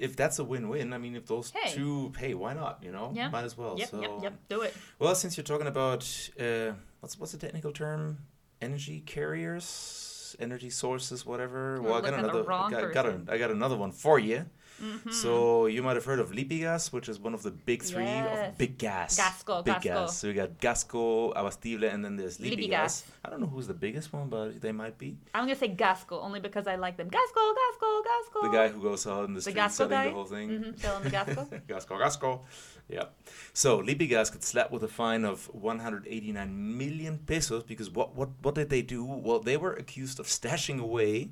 [0.00, 1.72] if that's a win-win, I mean, if those Hey.
[1.74, 2.82] two, pay, why not?
[2.82, 3.28] You know, Yeah.
[3.30, 3.76] might as well.
[3.78, 4.34] yep, so, yep, yep.
[4.48, 4.74] Do it.
[4.98, 6.02] well, since you're talking about
[6.40, 8.18] uh, what's what's the technical term?
[8.62, 11.80] Energy carriers, energy sources, whatever.
[11.80, 12.52] We're well, I got looking at the another.
[12.52, 14.46] I got, got a, I got another one for you.
[14.80, 15.12] Mhm.
[15.12, 18.48] So you might have heard of Lipigas, which is one of the big three Yes.
[18.52, 19.18] of big gas.
[19.18, 19.82] Gasco, big Gasco.
[19.82, 20.16] gas.
[20.18, 22.70] So we got Gasco, Abastible, and then there's Lipigas.
[22.70, 23.02] Lipigas.
[23.24, 25.18] I don't know who's the biggest one, but they might be.
[25.34, 27.10] I'm gonna say Gasco only because I like them.
[27.10, 28.42] Gasco, Gasco, Gasco.
[28.42, 30.04] The guy who goes out in the The street Gasco selling guy.
[30.06, 30.48] the whole thing.
[30.48, 31.62] hmm Selling the Gasco.
[31.68, 32.40] Gasco, Gasco.
[32.88, 33.04] Yeah.
[33.52, 38.54] So Lipigas got slapped with a fine of 189 million pesos because what, what, what
[38.54, 39.04] did they do?
[39.04, 41.30] Well, they were accused of stashing away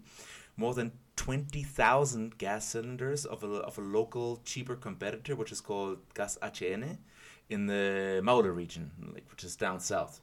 [0.58, 5.98] more than 20,000 gas cylinders of a, of a local cheaper competitor, which is called
[6.14, 6.98] Gas HN,
[7.48, 10.20] in the Maule region, like, which is down south.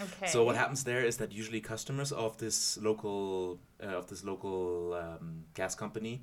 [0.00, 0.26] Okay.
[0.26, 4.92] So what happens there is that usually customers of this local uh, of this local
[4.92, 6.22] um, gas company,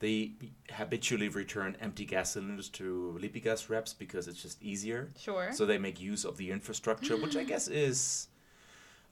[0.00, 0.32] they
[0.72, 5.12] habitually return empty gas cylinders to Lipigas reps because it's just easier.
[5.16, 5.52] Sure.
[5.52, 8.26] So they make use of the infrastructure, which I guess is,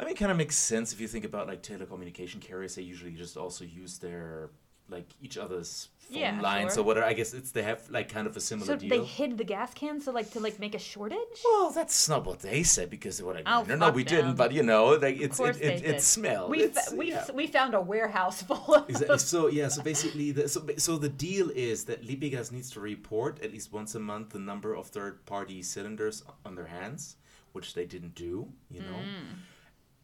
[0.00, 2.74] I mean, kind of makes sense if you think about like telecommunication carriers.
[2.74, 4.50] They usually just also use their
[4.88, 6.82] like each other's phone Yeah, lines sure.
[6.82, 7.06] or whatever.
[7.06, 8.88] I guess it's they have like kind of a similar So deal.
[8.88, 11.38] they hid the gas cans so like to like make a shortage.
[11.44, 14.14] Well, that's not what they said because what I Oh, no, no, we them.
[14.16, 14.34] didn't.
[14.36, 16.50] But you know, like it's it, it, it smelled.
[16.50, 17.26] We fa- we yeah.
[17.32, 18.88] we found a warehouse full of.
[18.88, 19.18] Exactly.
[19.18, 23.32] So yeah, so basically, the, so so the deal is that Lipigas needs to report
[23.44, 27.16] at least once a month the number of third-party cylinders on their hands,
[27.52, 28.48] which they didn't do.
[28.70, 29.36] You know, Mm.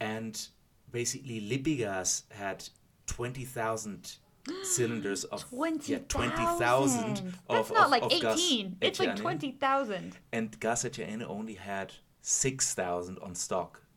[0.00, 0.48] And
[0.90, 2.68] basically Lipigas had
[3.06, 4.16] twenty thousand
[4.62, 7.14] cylinders of Twenty yeah, 20,000
[7.48, 8.76] That's of- not of- like of gas eighteen.
[8.80, 10.18] It's like twenty thousand.
[10.32, 13.82] and Gas HN only had six thousand on stock.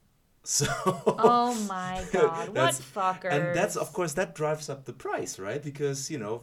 [0.43, 2.49] So Oh my god!
[2.49, 3.31] What fuckers?
[3.33, 6.41] and that's of course that drives up the price right because you know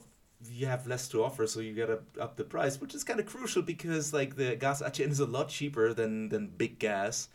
[0.52, 3.26] you have less to offer so you gotta up the price which is kind of
[3.26, 7.28] crucial because like the gas HN is a lot cheaper than than big gas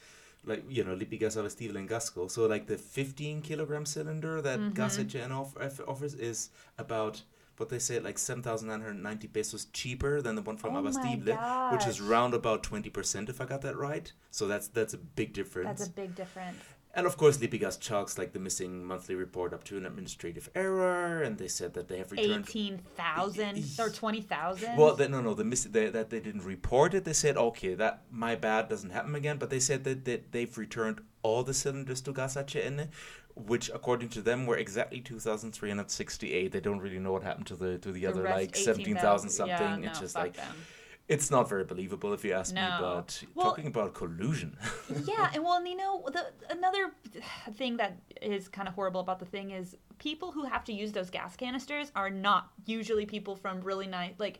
[0.45, 2.29] like you know Lipigas Abastible and Gasco.
[2.29, 4.73] So like the 15 kilogram cylinder that mm-hmm.
[4.73, 7.21] gas HN off- off- offers is about
[7.57, 12.01] what they say like 7990 pesos cheaper than the one from Oh Abastible which is
[12.01, 14.11] round about 20% if i got that right.
[14.31, 15.67] So that's that's a big difference.
[15.67, 16.57] That's a big difference.
[16.93, 21.21] And of course, Lipigas chalks like the missing monthly report up to an administrative error,
[21.21, 22.45] and they said that they have returned.
[22.47, 24.77] Eighteen thousand or twenty thousand.
[24.77, 27.05] Well, they, no, no, the miss they, that they didn't report it.
[27.05, 29.37] They said, okay, that my bad doesn't happen again.
[29.37, 32.37] But they said that, that they've returned all the cylinders to Gas
[33.35, 36.51] which according to them were exactly two thousand three hundred sixty-eight.
[36.51, 39.83] They don't really know what happened to the to the, other like seventeen thousand something.
[39.83, 40.55] Yeah, it's no, just like them.
[41.13, 42.61] It's not very believable if you ask me.
[42.61, 42.77] No.
[42.81, 44.57] But Well- talking about collusion,
[45.11, 46.83] yeah, and well, and you know, the another
[47.55, 50.91] thing that is kind of horrible about the thing is people who have to use
[50.91, 54.39] those gas canisters are not usually people from really nice like.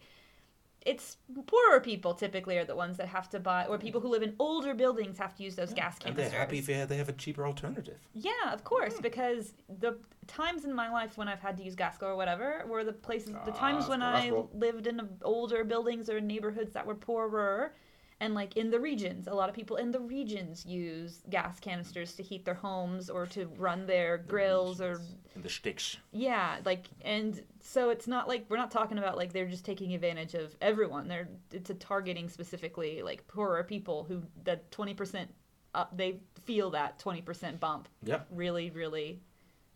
[0.84, 4.24] It's poorer people typically are the ones that have to buy, or people who live
[4.24, 6.32] in older buildings have to use those gas and canisters.
[6.32, 8.00] they're happy if they have, a cheaper alternative.
[8.14, 9.02] Yeah, of course, hmm.
[9.02, 12.84] because the times in my life when I've had to use Gasco or whatever were
[12.84, 14.48] the places, the times ah, when I Gasco.
[14.54, 17.74] lived in older buildings or neighborhoods that were poorer,
[18.22, 22.14] and like in the regions, a lot of people in the regions use gas canisters
[22.16, 25.02] to heat their homes or to run their grills or
[25.36, 25.98] in the sticks.
[26.12, 29.94] yeah, like and so it's not like we're not talking about like they're just taking
[29.94, 31.08] advantage of everyone.
[31.10, 35.34] They're it's a targeting specifically like poorer people who that twenty percent
[35.74, 38.28] up they feel that twenty percent bump Yep.
[38.32, 39.20] really really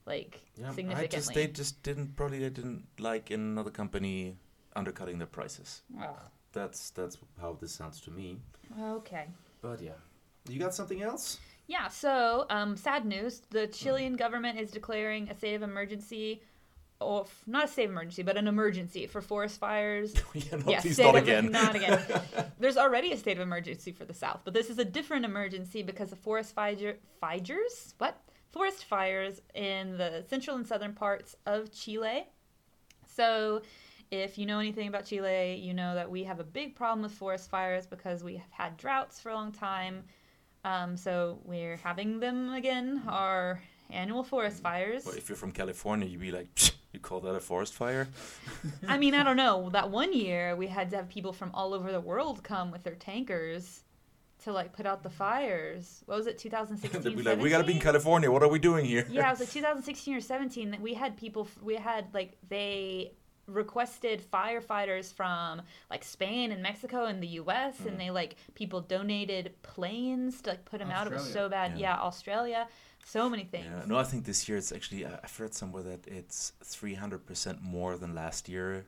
[0.06, 1.04] like Yeah, significantly.
[1.06, 4.38] I just they just didn't probably they didn't like another company
[4.76, 5.82] undercutting their prices.
[6.00, 6.16] Ugh.
[6.56, 8.40] That's that's how this sounds to me.
[8.82, 9.26] Okay.
[9.62, 9.92] But yeah,
[10.50, 11.38] you got something else?
[11.68, 13.42] Yeah, so um, sad news.
[13.50, 16.42] The Chilean government is declaring a state of emergency,
[17.02, 20.80] or not a state of emergency, but an emergency for forest fires yeah, no, yeah,
[20.80, 21.52] please state not of- again.
[21.52, 22.00] Not again.
[22.60, 25.84] There's already a state of emergency for the South, but this is a different emergency
[25.84, 27.96] because of forest fire, fires.
[27.98, 28.18] What?
[28.52, 32.28] Forest fires in the central and southern parts of Chile.
[33.06, 33.62] So,
[34.12, 37.12] if you know anything about Chile, you know that we have a big problem with
[37.12, 40.04] forest fires because we have had droughts for a long time.
[40.64, 43.00] Um, so we're having them again.
[43.00, 43.10] Mm-hmm.
[43.10, 44.64] Our annual forest mm-hmm.
[44.64, 45.06] fires.
[45.06, 46.48] Well, if you're from California, you'd be like,
[46.94, 48.08] you call that a forest fire?
[48.88, 49.70] I mean, I don't know.
[49.70, 52.84] That one year we had to have people from all over the world come with
[52.84, 53.84] their tankers
[54.44, 55.18] to like put out the mm-hmm.
[55.18, 56.04] fires.
[56.06, 57.24] What was it, 2016?
[57.24, 58.32] Like, we gotta be in California.
[58.32, 59.06] What are we doing here?
[59.10, 61.48] yeah, it was like 2016 or 17 that we had people.
[61.62, 63.12] We had like they
[63.48, 67.78] requested firefighters from like Spain and Mexico and the U.S.
[67.82, 67.88] Mm.
[67.88, 71.08] and they like people donated planes to like put them out.
[71.08, 71.72] It was so bad.
[71.74, 71.96] Yeah.
[71.96, 72.68] Yeah, Australia.
[73.06, 73.66] So many things.
[73.70, 75.06] Yeah, no, I think this year it's actually.
[75.06, 78.86] I- I've read somewhere that it's 300 percent more than last year.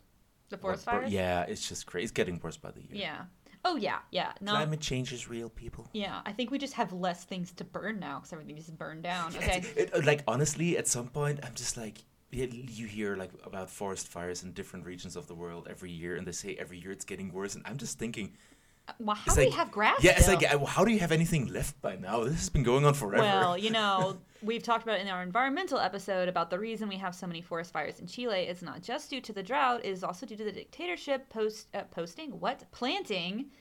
[0.49, 1.11] The forest fires.
[1.11, 2.03] Yeah, it's just crazy.
[2.05, 2.89] It's getting worse by the year.
[2.93, 3.25] Yeah.
[3.65, 4.31] Oh yeah, yeah.
[4.41, 4.53] No.
[4.53, 5.89] Climate change is real, people.
[5.93, 9.03] Yeah, I think we just have less things to burn now because everything just burned
[9.03, 9.35] down.
[9.35, 9.63] Okay.
[9.75, 11.97] it- uh, like honestly, at some point, I'm just like,
[12.31, 16.27] you hear like about forest fires in different regions of the world every year, and
[16.27, 18.33] they say every year it's getting worse, and I'm just thinking,
[18.99, 20.03] Well, how do like, we have grass?
[20.03, 22.23] yeah, it's like, uh, how do you have anything left by now?
[22.25, 23.23] This has been going on forever.
[23.23, 27.15] Well, you know, we've talked about in our environmental episode about the reason we have
[27.15, 30.03] so many forest fires in Chile is not just due to the drought, it is
[30.03, 33.51] also due to the dictatorship post uh, posting what planting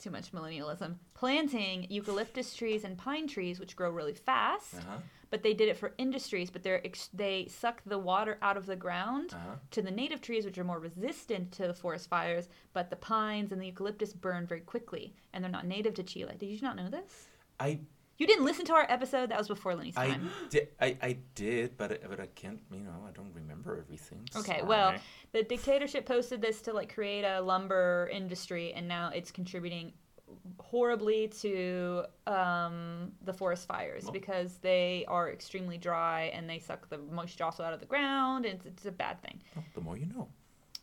[0.00, 4.96] too much millennialism planting eucalyptus trees and pine trees which grow really fast uh-huh,
[5.30, 8.66] but they did it for industries but they're ex- they suck the water out of
[8.66, 9.56] the ground uh-huh.
[9.70, 13.52] to the native trees, which are more resistant to the forest fires, but the pines
[13.52, 16.34] and the eucalyptus burn very quickly, and they're not native to Chile.
[16.38, 17.28] Did you not know this?
[17.58, 17.78] I,
[18.18, 19.30] You didn't listen to our episode.
[19.30, 20.30] That was before Lenny's I time.
[20.50, 24.28] did, I, I did, but I, but I can't, you know, I don't remember everything.
[24.36, 24.62] Okay, Sorry.
[24.68, 24.94] well,
[25.32, 29.92] the dictatorship posted this to like create a lumber industry, and now it's contributing
[30.58, 36.98] horribly to um, the forest fires because they are extremely dry and they suck the
[36.98, 39.40] moisture also out of the ground, and it's, it's a bad thing.
[39.74, 40.28] The more you know.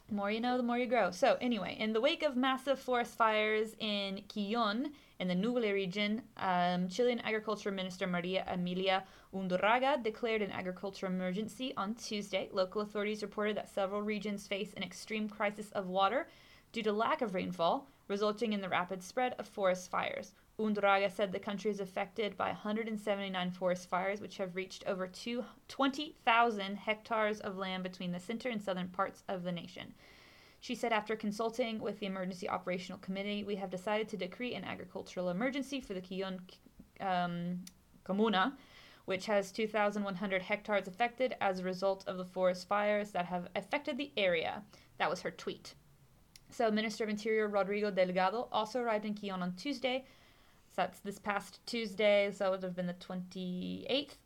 [0.10, 1.12] The more you know, the more you grow.
[1.12, 6.22] So, anyway, in the wake of massive forest fires in Quillon, in the Ñuble region,
[6.38, 12.48] um, Chilean Agriculture Minister Maria Emilia Undurraga declared an agriculture emergency on Tuesday.
[12.54, 16.30] Local authorities reported that several regions face an extreme crisis of water
[16.72, 20.34] due to lack of rainfall, resulting in the rapid spread of forest fires.
[20.60, 25.46] Undurraga said the country is affected by 179 forest fires, which have reached over two-
[25.68, 29.94] 20,000 hectares of land between the center and southern parts of the nation.
[30.60, 34.64] She said, after consulting with the Emergency Operational Committee, we have decided to decree an
[34.64, 36.40] agricultural emergency for the Quillon
[37.00, 37.64] um,
[38.04, 38.58] Comuna,
[39.06, 43.98] which has 2,100 hectares affected as a result of the forest fires that have affected
[43.98, 44.64] the area.
[44.98, 45.76] That was her tweet.
[46.50, 50.06] So, Minister of Interior Rodrigo Delgado also arrived in Quillon on Tuesday.
[50.72, 54.18] So that's this past Tuesday, so it would have been the 28th,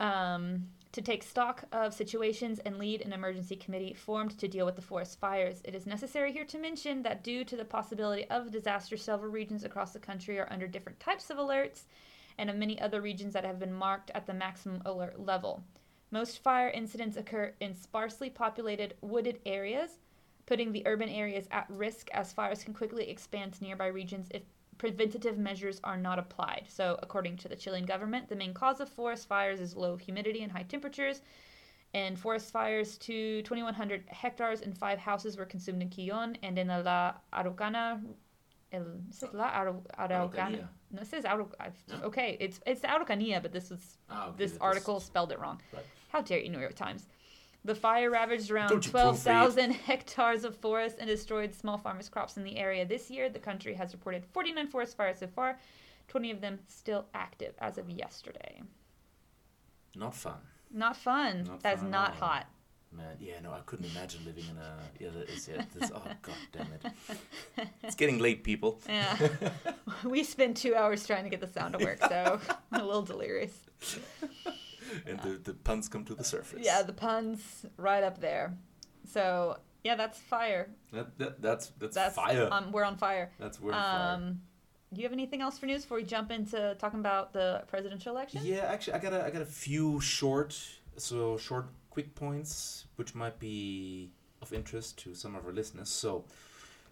[0.00, 4.76] um, to take stock of situations and lead an emergency committee formed to deal with
[4.76, 5.60] the forest fires.
[5.64, 9.64] It is necessary here to mention that due to the possibility of disaster, several regions
[9.64, 11.82] across the country are under different types of alerts,
[12.38, 15.62] and of many other regions that have been marked at the maximum alert level.
[16.10, 19.98] Most fire incidents occur in sparsely populated wooded areas,
[20.46, 24.42] putting the urban areas at risk as fires can quickly expand to nearby regions if
[24.78, 26.64] preventative measures are not applied.
[26.68, 30.42] So, according to the Chilean government, the main cause of forest fires is low humidity
[30.42, 31.22] and high temperatures.
[31.94, 36.66] And forest fires to 2,100 hectares and five houses were consumed in Quillon and in
[36.68, 38.02] La Araucana.
[38.72, 40.32] El, it says La Arau- Araucana.
[40.32, 40.68] Araucanía.
[40.90, 44.36] No, it says Arau- I've- Okay, it's it's the Araucanía, but this was Ah, okay,
[44.38, 45.60] this article was- spelled it wrong.
[45.72, 45.84] Right.
[46.08, 47.06] How dare you, New York Times?
[47.64, 52.58] The fire ravaged around 12,000 hectares of forest and destroyed small farmers' crops in the
[52.58, 52.84] area.
[52.84, 55.58] This year, the country has reported 49 forest fires so far,
[56.08, 58.60] 20 of them still active as of yesterday.
[59.96, 60.36] Not fun.
[60.70, 61.44] Not fun.
[61.44, 62.46] Not That's not hot.
[62.92, 64.76] Man, yeah, no, I couldn't imagine living in a.
[65.00, 65.64] Yeah, that is it.
[65.74, 67.68] This, oh, god damn it.
[67.82, 68.80] It's getting late, people.
[68.88, 69.16] Yeah.
[70.04, 73.02] we spent two hours trying to get the sound to work, so I'm a little
[73.02, 73.52] delirious.
[75.06, 76.60] And the, the puns come to the surface.
[76.62, 78.54] Yeah, the puns right up there.
[79.10, 80.70] So, yeah, that's fire.
[80.92, 82.48] That, that, that's, that's, That's fire.
[82.50, 83.30] Um, we're on fire.
[83.38, 84.14] that's word fire.
[84.14, 84.40] Um,
[84.92, 88.14] do you have anything else for news before we jump into talking about the presidential
[88.14, 88.40] election?
[88.44, 90.56] Yeah, actually, I got a, I got a few short,
[90.96, 95.88] so short, quick points which might be of interest to some of our listeners.
[95.88, 96.24] So,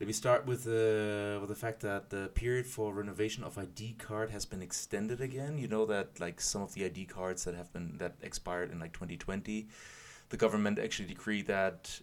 [0.02, 3.94] let me start with the with the fact that the period for renovation of ID
[4.00, 5.58] card has been extended again.
[5.58, 8.80] You know that like some of the ID cards that have been that expired in
[8.80, 9.68] like 2020,
[10.30, 12.00] the government actually decreed that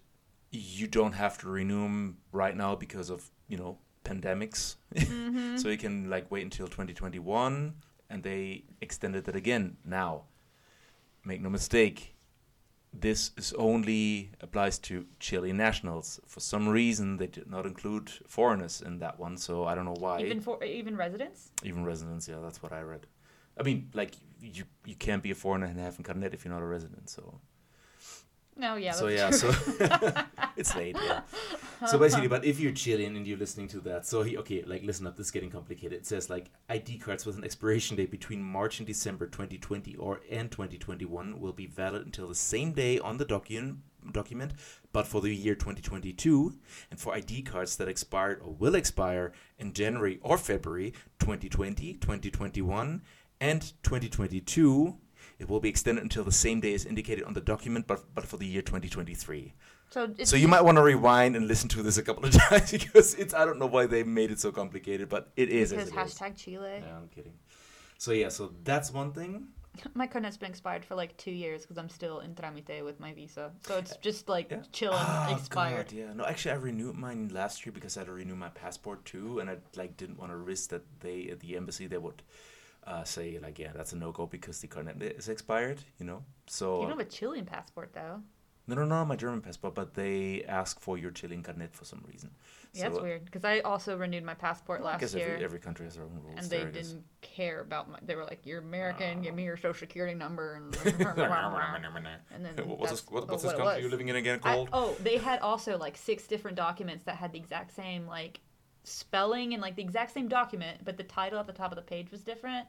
[0.49, 4.77] you don't have to renew them right now because of you know pandemics.
[4.95, 5.57] Mm-hmm.
[5.61, 7.73] so you can like wait until 2021
[8.09, 10.23] and they extended it again now
[11.25, 12.15] make no mistake
[12.91, 16.19] this is only applies to Chilean nationals.
[16.27, 19.95] For some reason they did not include foreigners in that one so i don't know
[19.99, 20.21] why.
[20.21, 21.51] Even for even residents?
[21.63, 23.07] even residents yeah that's what i read.
[23.59, 26.53] I mean like you you can't be a foreigner and have a carnet if you're
[26.53, 27.39] not a resident so
[28.59, 28.91] No, yeah.
[28.91, 29.51] so yeah true.
[29.51, 29.53] so
[30.57, 31.21] it's late yeah
[31.87, 34.83] so basically, but if you're Chilean and you're listening to that, so he, okay, like
[34.83, 35.93] listen up, this is getting complicated.
[35.93, 40.19] It says like ID cards with an expiration date between March and December 2020 or
[40.29, 43.77] and 2021 will be valid until the same day on the document
[44.11, 44.53] document,
[44.91, 46.53] but for the year 2022,
[46.89, 53.01] and for ID cards that expired or will expire in January or February 2020, 2021,
[53.41, 54.97] and 2022,
[55.39, 58.25] it will be extended until the same day as indicated on the document, but but
[58.25, 59.53] for the year 2023.
[59.89, 62.71] So So you might want to rewind and listen to this a couple of times
[62.71, 65.71] because it's I don't know why they made it so complicated, but it is.
[65.71, 65.97] because it is.
[65.97, 66.83] hashtag Chile.
[66.85, 67.33] Yeah, I'm kidding.
[67.97, 69.47] So yeah, so that's one thing.
[69.93, 73.13] My carnet's been expired for like two years because I'm still in tramite with my
[73.13, 73.51] visa.
[73.67, 74.63] So it's just like Yeah.
[74.71, 75.87] chilling, Ah, expired.
[75.89, 76.13] God, yeah.
[76.13, 79.39] No, actually, I renewed mine last year because I had to renew my passport too,
[79.39, 82.21] and I like didn't want to risk that they at the embassy they would
[82.89, 85.79] uh, say like, yeah, that's a no go because the carnet is expired.
[85.99, 86.23] You know.
[86.47, 88.21] So You don't have a Chilean passport though.
[88.67, 92.03] no, no, no, my German passport, but they ask for your Chilean carnet for some
[92.07, 92.31] reason.
[92.73, 93.25] Yeah, that's weird.
[93.25, 95.29] Because I also renewed my passport I last guess year.
[95.33, 96.37] every, every country has their own rules.
[96.37, 97.97] and they there, didn't care about my.
[98.03, 99.21] They were like, "You're American.
[99.23, 103.53] Give me your social security number." And, and then What- what's this, what, what's this
[103.53, 104.69] it country you're living in again I- called?
[104.73, 108.39] oh, they had also like six different documents that had the exact same like
[108.89, 111.81] spelling and like the exact same document, but the title at the top of the
[111.81, 112.67] page was different.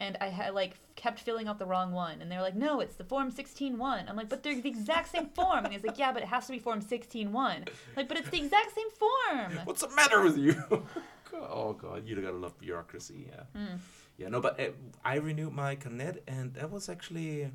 [0.00, 2.78] And I had like kept filling out the wrong one, and they were like, "No,
[2.78, 4.08] it's the form 16-1.
[4.08, 6.46] I'm like, "But they're the exact same form." And he's like, "Yeah, but it has
[6.46, 7.66] to be form 16-1.
[7.96, 9.58] Like, but it's the exact same form.
[9.64, 10.54] What's the matter with you?
[11.34, 13.28] oh god, you gotta love bureaucracy.
[13.28, 13.78] Yeah, Mm.
[14.18, 14.28] yeah.
[14.28, 14.68] No, but uh,
[15.04, 17.50] I renewed my carnet, and that was actually.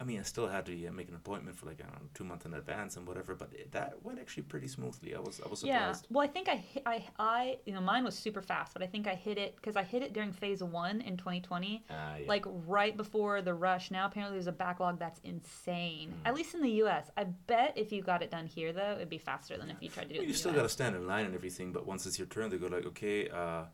[0.00, 2.08] I mean, I still had to yeah, make an appointment for like I don't know,
[2.14, 5.14] two months in advance and whatever, but it, that went actually pretty smoothly.
[5.16, 6.06] I was I was surprised.
[6.08, 6.14] Yeah.
[6.14, 8.86] Well, I think I, hit, I, I, you know, mine was super fast, but I
[8.86, 12.28] think I hit it because I hit it during phase one in 2020, Ah, yeah.
[12.28, 13.90] like right before the rush.
[13.90, 16.10] Now apparently there's a backlog that's insane.
[16.10, 16.28] Mm.
[16.28, 17.10] At least in the U.S.
[17.16, 19.88] I bet if you got it done here though, it'd be faster than if you
[19.88, 20.18] tried to do it.
[20.18, 22.50] Well, in you still gotta stand in line and everything, but once it's your turn,
[22.50, 23.64] they go like, okay, uh,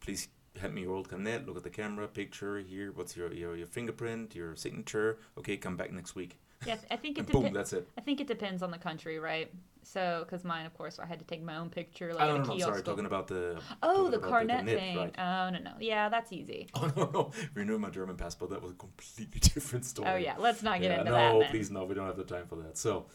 [0.00, 0.28] please
[0.60, 1.46] hand me your old carnet.
[1.46, 2.92] Look at the camera, picture here.
[2.92, 5.18] What's your your, your fingerprint, your signature?
[5.38, 6.38] Okay, come back next week.
[6.66, 7.56] Yeah, I think it And boom, depends.
[7.58, 7.88] that's it.
[7.98, 9.52] I think it depends on the country, right?
[9.82, 12.30] So, because mine, of course, I had to take my own picture, like I at
[12.30, 12.58] a don't know.
[12.58, 13.60] Sorry, talking about the.
[13.82, 14.96] oh, the carnet thing.
[14.96, 15.14] right.
[15.18, 16.68] Oh no, no, yeah, that's easy.
[16.74, 17.30] Oh no, no!
[17.54, 18.50] Renew my German passport.
[18.50, 20.10] That was a completely different oh, story.
[20.10, 21.40] Oh yeah, let's not get Yeah, into no, that.
[21.40, 21.50] Then.
[21.50, 21.84] please, no.
[21.84, 22.78] We don't have the time for that.
[22.78, 23.06] So,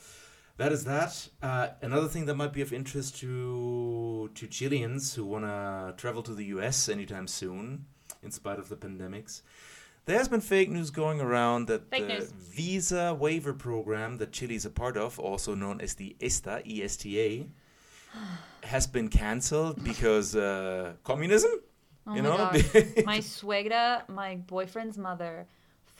[0.59, 1.29] that is that.
[1.41, 6.21] Uh, another thing that might be of interest to to Chileans who want to travel
[6.23, 6.89] to the U.S.
[6.89, 7.85] anytime soon,
[8.21, 9.41] in spite of the pandemics.
[10.05, 12.31] There has been fake news going around that Fake the news.
[12.31, 17.47] visa waiver program that Chile is a part of, also known as the ESTA, E-S-T-A,
[18.67, 21.51] has been cancelled because uh, communism.
[22.07, 22.37] Oh you my know,
[23.05, 25.47] my suegra, my boyfriend's mother,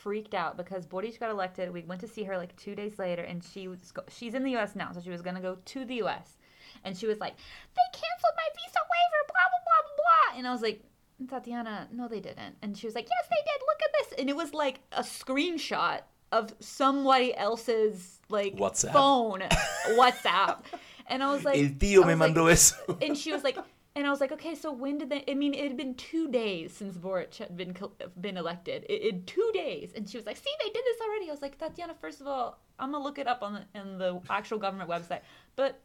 [0.04, 1.72] freaked out because Boric got elected.
[1.72, 4.44] We went to see her like two days later, and she was go- she's in
[4.44, 4.76] the U.S.
[4.76, 6.38] now, so she was gonna go to the U.S.
[6.84, 7.36] And she was like,
[7.76, 9.96] "They canceled my visa waiver, blah blah blah blah
[10.32, 10.82] blah." And I was like,
[11.30, 13.62] "Tatiana, no, they didn't." And she was like, "Yes, they did.
[13.68, 18.94] Look at this." And it was like a screenshot of somebody else's like WhatsApp.
[18.94, 19.40] phone,
[19.98, 20.60] WhatsApp.
[21.08, 22.76] And I was like, El tío me like, mandó eso.
[23.02, 23.58] and she was like,
[24.00, 25.26] and I was like, okay, so when did they?
[25.28, 27.76] I mean, it had been two days since Boric had been
[28.22, 28.86] been elected.
[28.88, 31.28] It, it two days, and she was like, see, they did this already.
[31.28, 33.98] I was like, Tatiana, first of all, I'm gonna look it up on the in
[33.98, 35.22] the actual government website,
[35.56, 35.82] but.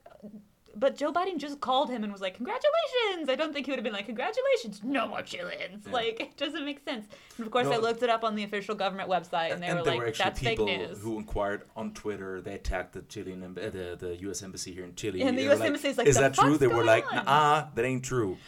[0.77, 3.79] But Joe Biden just called him and was like, "Congratulations!" I don't think he would
[3.79, 5.93] have been like, "Congratulations, no more Chileans." Yeah.
[5.93, 7.07] Like, it doesn't make sense.
[7.39, 9.83] And of course, I looked it up on the official government website, and they were
[9.83, 12.41] there like, were actually "That's fake people news." who inquired on Twitter.
[12.41, 14.43] They attacked the Chilean, uh, the the U.S.
[14.43, 15.22] embassy here in Chile.
[15.22, 17.07] And the They were US like, embassy is like, "Is that true?" They were like,
[17.12, 18.39] on?" "Nah, that ain't true.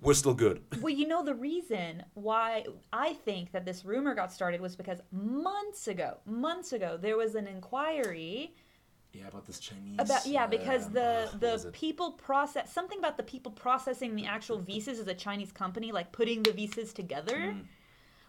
[0.00, 4.32] We're still good." Well, you know the reason why I think that this rumor got
[4.32, 8.54] started was because months ago, months ago, there was an inquiry
[9.12, 9.96] Yeah, about this Chinese.
[9.98, 14.58] about yeah because um, the the people process something about the people processing the actual
[14.58, 17.36] visas is a Chinese company like putting the visas together.
[17.36, 17.64] Mm.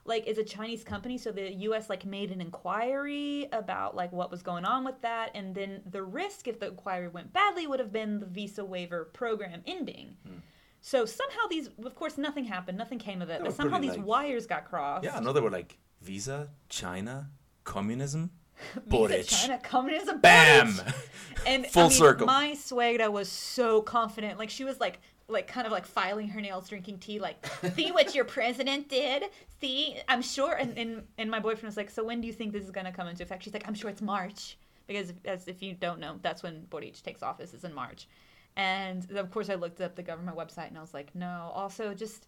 [0.06, 1.90] Like is a Chinese company, so the U.S.
[1.90, 6.04] like made an inquiry about like what was going on with that, and then the
[6.04, 10.18] risk if the inquiry went badly would have been the visa waiver program ending.
[10.28, 10.40] Hmm.
[10.82, 13.92] So somehow these, of course, nothing happened, nothing came of it, They but somehow these
[13.92, 15.06] like- wires got crossed.
[15.06, 17.30] Yeah, I know they were like Visa, China,
[17.64, 18.32] communism,
[18.88, 19.28] Boric.
[19.28, 20.76] China, communism, Bam!
[20.76, 20.96] Boric.
[21.46, 22.26] And Full I mean, circle.
[22.26, 26.40] My suegra was so confident, like she was like, like kind of like filing her
[26.40, 27.46] nails, drinking tea, like,
[27.76, 29.26] see what your president did.
[29.60, 30.54] See, I'm sure.
[30.54, 32.94] And and, and my boyfriend was like, so when do you think this is gonna
[32.94, 33.44] come into effect?
[33.44, 37.02] She's like, I'm sure it's March, because as if you don't know, that's when Boric
[37.04, 38.08] takes office is in March.
[38.56, 41.52] And of course, I looked up the government website, and I was like, no.
[41.54, 42.28] Also, just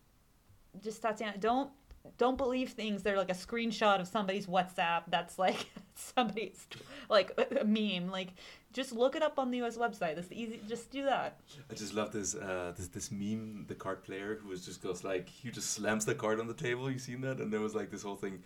[0.84, 1.72] just Tatiana, don't
[2.18, 3.04] don't believe things.
[3.04, 5.04] They're like a screenshot of somebody's WhatsApp.
[5.08, 6.68] That's like somebody's
[7.10, 8.10] like a meme.
[8.10, 8.30] Like,
[8.74, 9.78] just look it up on the U.S.
[9.78, 10.16] website.
[10.16, 10.62] That's easy.
[10.68, 11.40] Just do that.
[11.70, 15.04] I just love this uh this this meme, the card player who was just goes
[15.04, 16.90] like he just slams the card on the table.
[16.90, 17.38] You seen that?
[17.38, 18.42] And there was like this whole thing.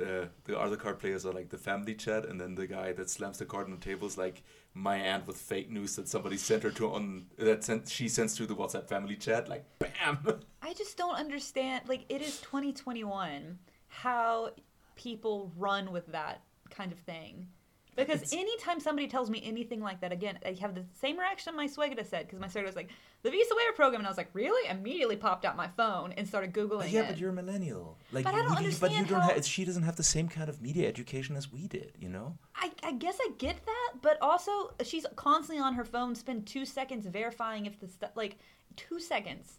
[0.00, 3.08] Uh, the other card players are like the family chat, and then the guy that
[3.08, 4.42] slams the card on the table is like
[4.74, 8.36] my aunt with fake news that somebody sent her to on that sent she sends
[8.36, 9.48] to the WhatsApp family chat.
[9.48, 10.18] Like bam.
[10.62, 11.88] I just don't understand.
[11.88, 13.58] Like, it is 2021.
[13.88, 14.50] How
[14.96, 17.48] people run with that kind of thing.
[17.96, 21.56] Because It's- anytime somebody tells me anything like that, again, I have the same reaction
[21.56, 22.26] my suegra said.
[22.26, 22.90] Because my suegra was like,
[23.22, 24.00] the Visa Waiver Program.
[24.00, 24.68] And I was like, really?
[24.68, 27.08] Immediately popped out my phone and started Googling yeah, it.
[27.08, 27.98] but you're a millennial.
[28.12, 28.66] Like, But I don't we- but you
[28.98, 29.46] understand don't how- have.
[29.46, 31.92] She doesn't have the same kind of media education as we did.
[31.98, 32.36] You know.
[32.54, 36.14] I, I guess I get that, but also she's constantly on her phone.
[36.14, 38.36] Spend two seconds verifying if the stuff like
[38.76, 39.58] two seconds,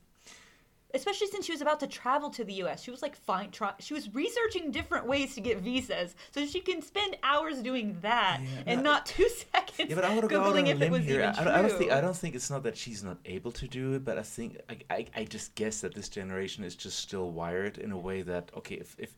[0.93, 2.81] especially since she was about to travel to the U.S.
[2.83, 3.51] She was like fine.
[3.51, 7.97] Try, she was researching different ways to get visas, so she can spend hours doing
[8.01, 10.91] that Yeah, and no, not two seconds Yeah, but I to go googling if it
[10.91, 11.19] was here.
[11.21, 11.91] even I, don't- I don't think.
[11.91, 14.59] I don't think it's not that she's not able to do it, but I think
[14.69, 18.21] I, I, I just guess that this generation is just still wired in a way
[18.23, 19.15] that okay, if if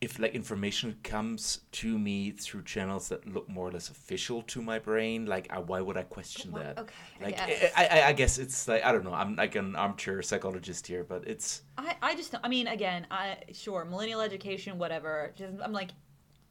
[0.00, 4.60] if like information comes to me through channels that look more or less official to
[4.60, 6.78] my brain, like I, why would I question Well, that?
[6.78, 7.72] okay, I like guess.
[7.76, 9.14] I, I, I guess it's like I don't know.
[9.14, 13.38] I'm like an armchair psychologist here, but it's I, I just I mean again I
[13.52, 15.90] sure millennial education whatever just I'm like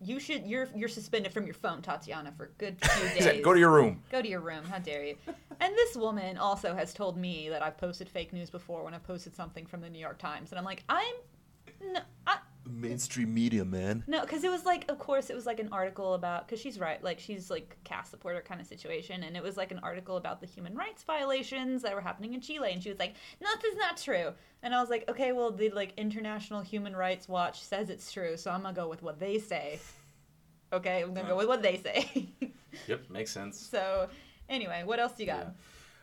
[0.01, 3.41] you should you're you're suspended from your phone Tatiana for a good few days.
[3.43, 4.01] go to your room.
[4.11, 4.63] Go to your room.
[4.65, 5.15] How dare you?
[5.61, 9.05] And this woman also has told me that I've posted fake news before when I've
[9.05, 11.15] posted something from the New York Times, and I'm like, I'm
[11.93, 12.37] no, I,
[12.67, 14.03] Mainstream media, man.
[14.07, 16.79] no, because it was like, of course, it was like an article about because she's
[16.79, 20.17] right, like she's like Kast supporter kind of situation, and it was like an article
[20.17, 23.49] about the human rights violations that were happening in Chile, and she was like, no,
[23.61, 27.29] this is not true, and I was like, okay, well, the like International Human Rights
[27.29, 29.79] Watch says it's true, so I'm gonna go with what they say.
[30.73, 32.27] Okay, I'm gonna go with what they say.
[32.87, 33.59] Yep, makes sense.
[33.71, 34.09] so,
[34.49, 35.37] anyway, what else do you got?
[35.37, 35.51] Yeah.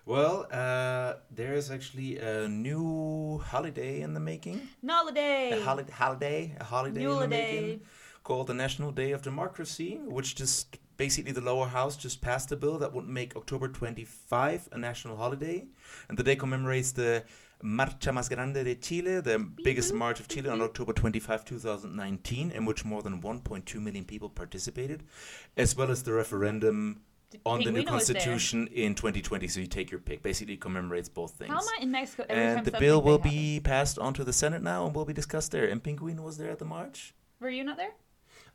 [0.05, 4.69] Well, uh, there is actually a new holiday in the making.
[4.85, 5.53] Holiday.
[5.53, 7.61] A holiday, holiday, a holiday in the Holiday.
[7.63, 7.81] making
[8.25, 12.57] called the National Day of Democracy, which just basically the lower house just passed a
[12.57, 15.65] bill that would make October 25 a national holiday,
[16.09, 17.25] and the day commemorates the
[17.63, 22.65] Marcha Más Grande de Chile, the biggest march of Chile, on October 25, 2019, in
[22.65, 25.05] which more than 1.2 million people participated,
[25.57, 27.01] as well as the referendum
[27.45, 28.15] on the new Pinguino was there.
[28.17, 29.49] constitution in 2020.
[29.49, 30.23] So you take your pick.
[30.23, 31.51] Basically, commemorates both things.
[31.51, 34.63] How am I in Mexico and the bill will be passed on to the Senate
[34.63, 35.67] now and will be discussed there.
[35.67, 37.15] And Pinguino was there at the march.
[37.41, 37.93] Were you not there?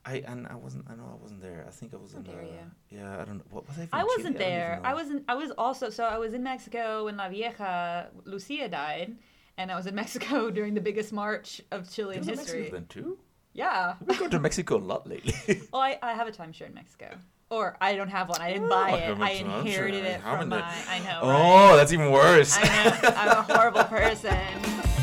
[0.05, 0.86] I and I wasn't.
[0.89, 1.65] I know I wasn't there.
[1.67, 2.28] I think I was How in.
[2.28, 3.43] Uh, yeah, I don't know.
[3.49, 3.89] What was I?
[3.91, 4.80] I wasn't don't there.
[4.84, 4.95] I know.
[4.95, 5.23] wasn't.
[5.28, 5.89] I was also.
[5.89, 9.17] So I was in Mexico when La Vieja Lucia died,
[9.57, 12.59] and I was in Mexico during the biggest march of Chilean You was in history.
[12.59, 13.17] Mexico then too.
[13.53, 13.95] Yeah.
[14.05, 15.34] We've been to Mexico a lot lately.
[15.73, 17.17] Well, I, I have a timeshare in Mexico.
[17.50, 18.41] Or I don't have one.
[18.41, 19.04] I didn't Oh, buy I it.
[19.04, 19.60] have a I timeshare.
[19.62, 20.64] inherited it from my.
[20.89, 21.20] I know.
[21.22, 21.30] oh,
[21.70, 21.76] right?
[21.78, 22.58] that's even worse.
[22.60, 22.64] I
[23.02, 23.10] know.
[23.16, 24.38] I'm a horrible person.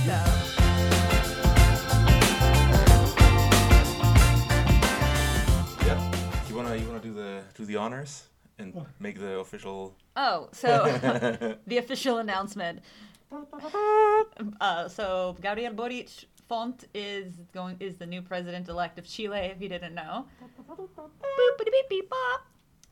[0.04, 0.20] So.
[5.86, 6.12] yeah.
[6.48, 8.24] You wanna you wanna do the do the honors
[8.58, 9.94] and make the official.
[10.16, 10.84] Oh, so
[11.66, 12.80] the official announcement.
[14.60, 16.08] Uh, so Gabriel Boric
[16.48, 19.50] Font is going is the new president elect of Chile.
[19.54, 20.26] If you didn't know.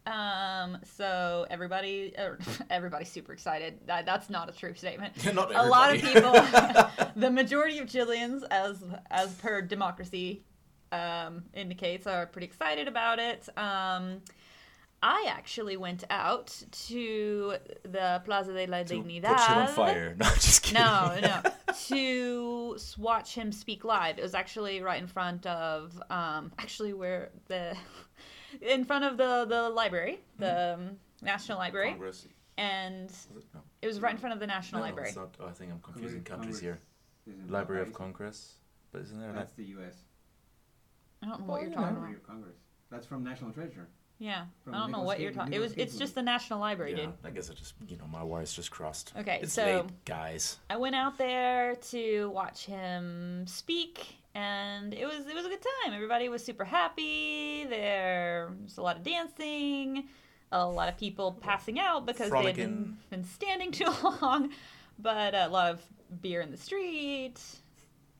[0.04, 0.78] Um.
[0.96, 2.38] So everybody, er,
[2.70, 3.78] everybody's super excited.
[3.86, 5.12] That, that's not a true statement.
[5.34, 6.32] Not a lot of people,
[7.16, 10.42] the majority of Chileans, as as per democracy
[10.90, 13.48] um, indicates, are pretty excited about it.
[13.56, 14.22] Um,
[15.04, 19.24] I actually went out to the Plaza de la To Dignidad.
[19.30, 20.14] put shit on fire.
[20.18, 20.82] No, I'm just kidding.
[20.82, 21.42] No, no.
[21.88, 24.18] to watch him speak live.
[24.18, 27.76] It was actually right in front of, um, actually where the,
[28.60, 32.28] in front of the the library, the um, National Library, Congress.
[32.56, 33.54] and Was it?
[33.54, 33.60] No.
[33.82, 35.08] it was right in front of the National No, Library.
[35.08, 35.34] it's not.
[35.40, 36.28] Oh, I think I'm confusing Congress-
[36.58, 36.78] countries here.
[37.26, 38.54] Isn't Library of Congress,
[38.92, 39.32] but isn't there?
[39.32, 39.96] That's the U.S.
[41.22, 41.74] I don't know what Oh, you're yeah.
[41.76, 42.22] talking Library about.
[42.22, 42.56] of Congress.
[42.90, 43.88] That's from National Treasure.
[44.18, 45.52] Yeah, From I don't know what you're Cage- talking.
[45.54, 45.72] It was.
[45.72, 47.12] It's Cage just the National Library, yeah, dude.
[47.24, 49.12] I guess I just you know my wires just crossed.
[49.18, 50.58] Okay, It's so late, guys.
[50.70, 55.62] I went out there to watch him speak, and it was it was a good
[55.84, 55.92] time.
[55.92, 57.64] Everybody was super happy.
[57.68, 60.04] There was a lot of dancing,
[60.52, 62.96] a lot of people passing out because they had been, Frolicking.
[63.10, 63.90] been standing too
[64.20, 64.50] long,
[65.00, 65.82] but a lot of
[66.22, 67.40] beer in the street.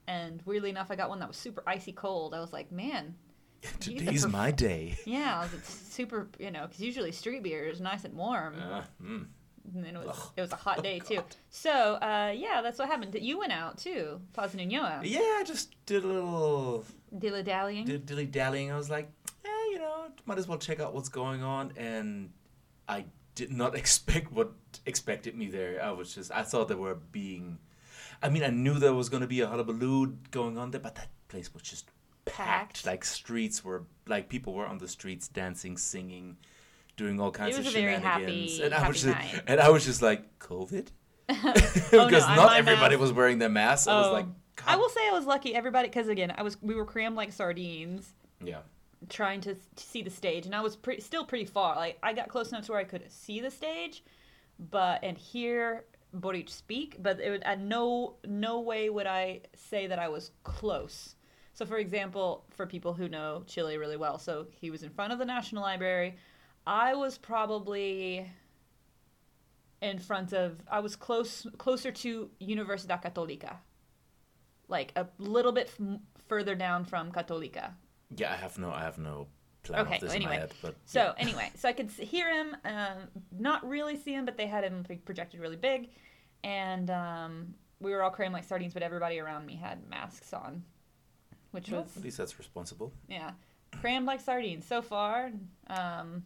[0.09, 2.34] And weirdly enough, I got one that was super icy cold.
[2.34, 3.32] I was like, man, You get the
[3.80, 4.96] Today's my day.
[5.04, 8.56] yeah, I was like, super, you know, because usually street beer is nice and warm.
[8.60, 9.26] Uh, mm.
[9.74, 10.30] And then it was Ugh.
[10.36, 11.22] it was a hot day too.
[11.50, 13.16] So uh, yeah, that's what happened.
[13.20, 15.00] You went out too, Plaza Ñuñoa.
[15.04, 16.84] Yeah, I just did a little
[17.16, 17.84] Dilly dallying.
[17.84, 18.72] did dilly dallying.
[18.72, 19.08] I was like,
[19.44, 21.72] eh, you know, know, might as well check out what's going on.
[21.76, 22.30] And
[22.88, 23.04] I
[23.34, 24.52] did not expect what
[24.86, 25.82] expected me there.
[25.82, 27.58] I was just, I thought they were being,
[28.22, 30.94] I mean, I knew there was going to be a hullabaloo going on there, but
[30.96, 31.90] that place was just
[32.24, 32.86] packed.
[32.86, 36.36] Like streets were, like people were on the streets dancing, singing,
[36.96, 38.52] doing all kinds of was a very shenanigans.
[38.58, 39.42] happy- and I was just, night.
[39.46, 40.88] and I was just like, COVID?
[41.28, 43.00] Oh, no, because not everybody mask.
[43.00, 43.86] was wearing their masks.
[43.86, 44.12] I was Oh.
[44.12, 44.26] like,
[44.66, 45.54] I will say I was lucky.
[45.54, 48.12] Everybody, because again, I was we were crammed like sardines,
[48.44, 48.58] Yeah.
[49.08, 51.74] trying to, to see the stage, and I was pre- still pretty far.
[51.76, 54.04] Like I got close enough to where I could see the stage,
[54.70, 59.86] but and hear Boric speak, but it would, at no no way would I say
[59.88, 61.14] that I was close.
[61.62, 65.12] So, for example, for people who know Chile really well, so he was in front
[65.12, 66.16] of the National Library.
[66.66, 68.26] I was probably
[69.80, 70.60] in front of.
[70.68, 73.58] I was close closer to Universidad Católica,
[74.66, 77.74] like a little bit f- further down from Católica.
[78.16, 79.28] Yeah, I have no, I have no
[79.62, 80.32] plan Okay, of this anyway.
[80.32, 82.96] in my head, but So anyway, so I could hear him, um,
[83.38, 85.90] not really see him, but they had him projected really big,
[86.42, 90.64] and um, we were all crammed like sardines, but everybody around me had masks on,
[91.53, 92.92] which Well, was at least that's responsible.
[93.09, 93.30] yeah,
[93.80, 95.30] crammed like sardines so far.
[95.68, 96.24] Um,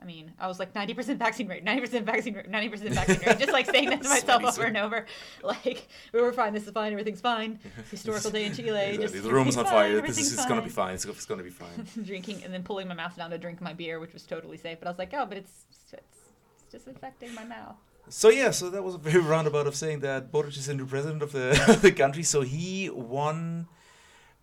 [0.00, 2.90] I mean, I was like ninety percent vaccine rate, ninety percent vaccine rate, ninety percent
[2.94, 5.06] vaccine rate, just like saying that to myself over and over.
[5.42, 7.58] Like we were fine, this is fine, everything's fine.
[7.90, 8.70] Historical day in Chile.
[8.70, 9.06] Exactly.
[9.18, 10.00] Just, the room's on fire.
[10.02, 10.94] This is everything's gonna be fine.
[10.94, 11.86] It's, it's gonna be fine.
[12.04, 14.78] drinking and then pulling my mouth down to drink my beer, which was totally safe.
[14.78, 17.76] But I was like, oh, but it's it's, it's just infecting my mouth.
[18.10, 20.86] So yeah, so that was a very roundabout of saying that Boric is the new
[20.86, 22.24] president of the of the country.
[22.24, 23.68] So he won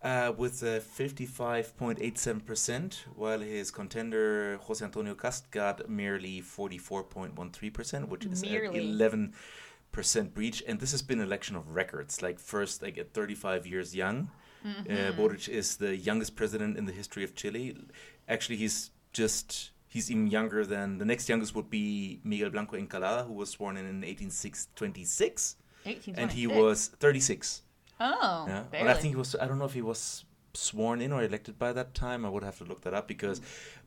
[0.02, 8.08] uh, with uh, 55.87 percent, while his contender Jose Antonio Kast got merely 44.13 percent,
[8.08, 8.78] which is Merely.
[8.78, 9.34] an 11
[9.92, 10.62] percent breach.
[10.66, 12.22] And this has been an election of records.
[12.22, 14.30] Like first, like at 35 years young,
[14.64, 17.76] uh, Boric is the youngest president in the history of Chile.
[18.28, 23.26] Actually, he's just he's even younger than the next youngest would be Miguel Blanco Encalada,
[23.26, 26.14] who was sworn in in 1826, Eighteen.
[26.16, 27.62] and he was 36.
[28.04, 28.88] Oh, yeah, barely.
[28.88, 29.36] but I think he was.
[29.40, 30.24] I don't know if he was
[30.54, 32.26] sworn in or elected by that time.
[32.26, 33.40] I would have to look that up because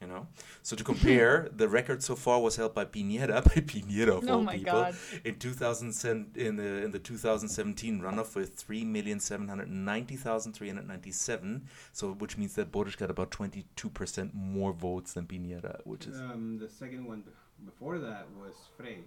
[0.00, 0.26] you know.
[0.62, 4.34] So to compare, the record so far was held by Piñera, by Piñera of Oh
[4.34, 4.94] all my people, God.
[5.24, 11.60] in 2007 in the in the 2017 runoff with 3,790,397.
[11.92, 16.58] So which means that Boric got about 22% more votes than Piñera, which is Um,
[16.58, 18.98] the second one bef- before that was Frei.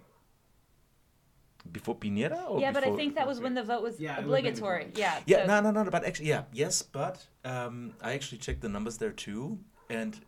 [1.72, 4.26] before Piñera or yeah, but I think that was when the vote was Yeah, it
[4.26, 4.92] was obligatory.
[4.94, 5.18] Yeah.
[5.26, 5.90] Yeah, so- no, no, no, no.
[5.90, 9.58] But actually, yeah, yes, but um, I actually checked the numbers there too,
[9.90, 10.20] and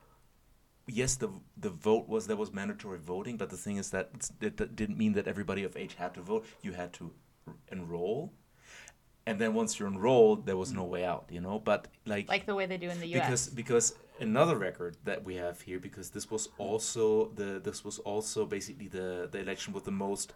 [0.86, 4.10] yes, the the vote was there was mandatory voting, but the thing is that
[4.40, 6.44] it, that didn't mean that everybody of age had to vote.
[6.62, 7.12] You had to
[7.46, 8.32] r- enroll,
[9.26, 11.26] and then once you're enrolled, there was no way out.
[11.30, 13.24] You know, but like Like the way they do in the U.S.
[13.24, 17.98] because because another record that we have here because this was also the this was
[18.00, 20.32] also basically the the election with the most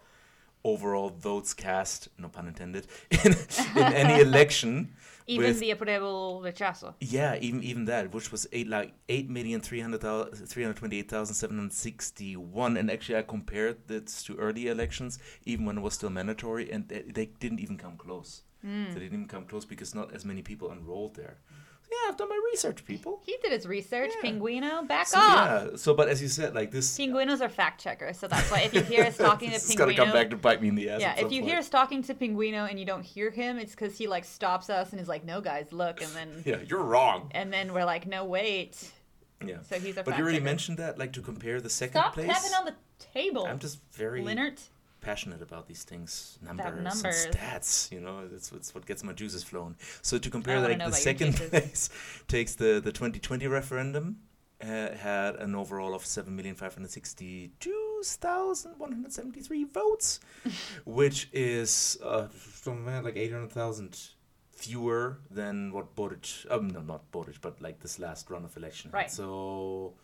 [0.62, 3.32] overall votes cast no pun intended in,
[3.76, 4.94] in any election
[5.34, 6.94] Even with- the apruebo rechazo.
[7.00, 10.00] yeah even even that which was eight like eight million three hundred
[10.52, 14.36] three hundred twenty eight thousand seven hundred sixty one and actually I compared this to
[14.36, 15.18] early elections
[15.50, 18.88] even when it was still mandatory and they, they didn't even come close Hmm.
[18.92, 21.54] they didn't even come close because not as many people enrolled there so
[21.91, 24.11] yeah I've done my research people He did his research.
[24.22, 24.30] Yeah.
[24.30, 25.70] Pinguino, back so, off.
[25.70, 28.61] yeah so but as you said like this Pinguinos are fact checkers, so that's why
[28.61, 30.91] if you hear us talking to it's gonna come back to bite me in the
[30.91, 31.51] ass yeah, if you point.
[31.51, 34.70] hear us talking to Pinguino and you don't hear him, it's because he like stops
[34.70, 37.84] us and is like, "No, guys, look," and then yeah you're wrong and then we're
[37.84, 38.91] like, "No, wait."
[39.47, 40.11] yeah So he's a fact checker.
[40.11, 40.45] but you already checker.
[40.45, 42.74] mentioned that like to compare the second Stop place tapping on the
[43.12, 44.61] table, I'm just very Leonard.
[45.01, 47.24] Passionate about these things, numbers, numbers.
[47.24, 47.90] and stats.
[47.90, 49.76] You know, that's what's what gets my juices flowing.
[50.03, 51.90] So to compare, like the second place
[52.28, 54.18] takes the the 2020 referendum
[54.62, 59.40] uh, had an overall of seven million five hundred sixty two thousand one hundred seventy
[59.40, 60.20] three votes,
[60.84, 63.98] which is uh, something like eight hundred thousand
[64.53, 66.28] fewer than what Boric.
[66.51, 68.90] Um, no, not Boric, but like this last run of election.
[68.90, 68.96] had.
[68.98, 69.11] Right.
[69.11, 69.94] So.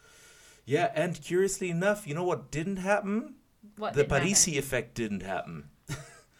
[0.68, 3.34] Yeah, and curiously enough, you know what didn't happen?
[3.76, 4.28] What the did happen?
[4.28, 5.68] Parisi effect didn't happen.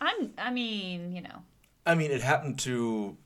[0.01, 0.33] I'm.
[0.39, 1.43] I mean, you know.
[1.85, 3.17] I mean, it happened to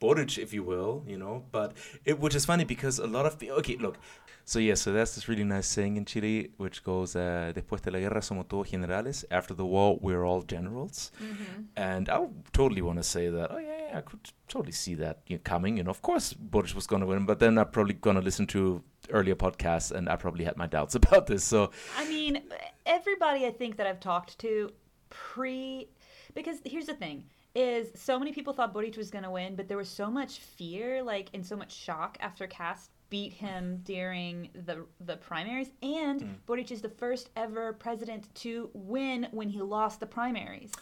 [0.00, 1.72] Boric, if you will, you know, but
[2.04, 3.56] it, which is funny because a lot of people.
[3.56, 3.96] Okay, look.
[4.44, 7.90] So yeah, so that's this really nice saying in Chile, which goes, uh, "Después de
[7.90, 11.10] la guerra somos todos generales." After the war, we're all generals.
[11.20, 11.62] Mm-hmm.
[11.76, 13.50] And I totally want to say that.
[13.50, 15.76] Oh yeah, yeah, I could totally see that you know, coming.
[15.76, 18.46] Know, of course, Boric was going to win, but then I'm probably going to listen
[18.48, 21.44] to earlier podcasts, and I probably had my doubts about this.
[21.44, 22.42] So I mean,
[22.84, 24.72] everybody I think that I've talked to
[25.10, 25.88] pre
[26.34, 27.24] because here's the thing
[27.54, 30.38] is so many people thought Boric was going to win, but there was so much
[30.38, 36.20] fear like and so much shock after Kast beat him during the the primaries and
[36.20, 36.34] Mm.
[36.46, 40.72] Boric is the first ever president to win when he lost the primaries.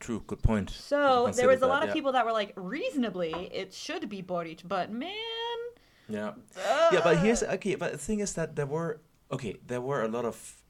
[0.00, 0.70] True, good point.
[0.70, 1.92] So there was a that, lot of yeah.
[1.92, 5.12] people that were like reasonably it should be Boric, but man
[6.08, 6.32] Yeah,
[6.92, 7.74] yeah, but here's okay.
[7.74, 10.62] But the thing is that there were okay, there were a lot of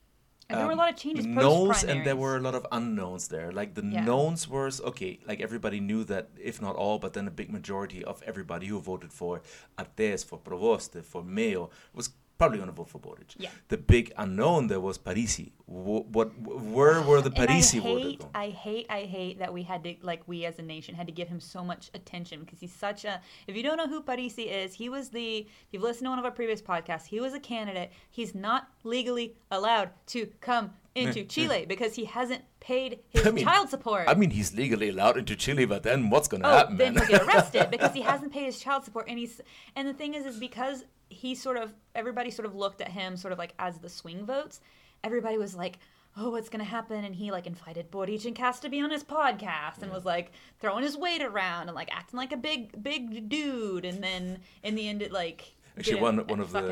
[0.49, 2.67] And there were a um, lot of changes knowns and there were a lot of
[2.71, 3.51] unknowns there.
[3.53, 4.05] Like the Yeah.
[4.05, 8.05] knowns was okay, like everybody knew that if not all, but then a big majority
[8.05, 9.43] of everybody who voted for
[9.77, 13.35] Artes, for Provoste, for Mayo was probably going to vote for Boric.
[13.39, 13.51] Yeah.
[13.69, 15.53] The big unknown there was Parisi.
[15.67, 18.25] Wh- what where were the Parisi voted?
[18.35, 21.13] I hate, I hate that we had to, like, we as a nation had to
[21.13, 23.21] give him so much attention because he's such a.
[23.47, 25.39] If you don't know who Parisi is, he was the.
[25.39, 27.91] If you've listened to one of our previous podcasts, he was a candidate.
[28.11, 33.45] He's not legally allowed to come into Chile because he hasn't paid his I mean-
[33.45, 34.05] child support.
[34.09, 36.95] I mean, he's legally allowed into Chile, but then what's going to oh, happen, then
[36.95, 37.07] man?
[37.07, 39.07] he'll get arrested because he hasn't paid his child support.
[39.09, 39.41] And he's
[39.75, 43.17] and the thing is, is because he sort of everybody sort of looked at him
[43.17, 44.61] sort of like as the swing votes.
[45.05, 45.79] Everybody was like,
[46.17, 49.05] "Oh, what's gonna happen?" And he like invited Boric and Kast to be on his
[49.05, 53.29] podcast and was like throwing his weight around and like acting like a big big
[53.29, 53.85] dude.
[53.85, 56.63] And then in the end, it like Actually, one one of the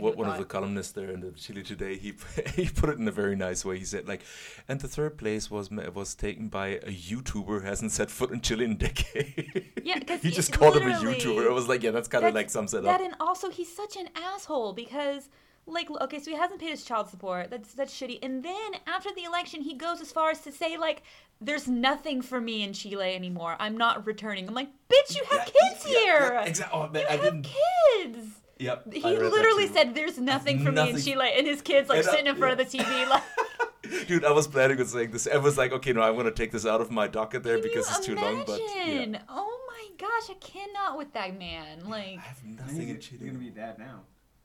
[0.00, 2.14] what one, one of the columnists there in the Chile Today, he
[2.56, 3.78] he put it in a very nice way.
[3.78, 4.22] He said like,
[4.68, 8.40] and the third place was was taken by a YouTuber who hasn't set foot in
[8.40, 9.72] Chile in a decade.
[9.84, 11.44] Yeah, 'cause he just called him a YouTuber.
[11.44, 13.06] It was like, yeah, that's kind of like sums it that up.
[13.06, 15.28] and also he's such an asshole because
[15.66, 19.08] like okay so he hasn't paid his child support that's that's shitty and then after
[19.16, 21.02] the election he goes as far as to say like
[21.40, 25.48] there's nothing for me in chile anymore i'm not returning i'm like bitch you have
[25.54, 26.78] Yeah, kids yeah, here yeah, exactly.
[26.78, 28.26] Oh, man, you I have kids
[28.64, 28.92] Yep.
[28.92, 31.04] he I read that literally said there's nothing for me in Nothing.
[31.04, 33.22] chile and his kids like And, uh, sitting in front of the tv like
[34.08, 35.28] Dude, I was planning on saying this.
[35.32, 37.62] I was like, okay, no, I'm gonna take this out of my docket there can
[37.62, 38.42] because you it's too long.
[38.46, 39.18] But yeah.
[39.28, 43.18] oh my gosh i cannot with that man like I have nothing in he's, he's
[43.18, 43.26] Chile.
[43.26, 44.00] gonna be dad now.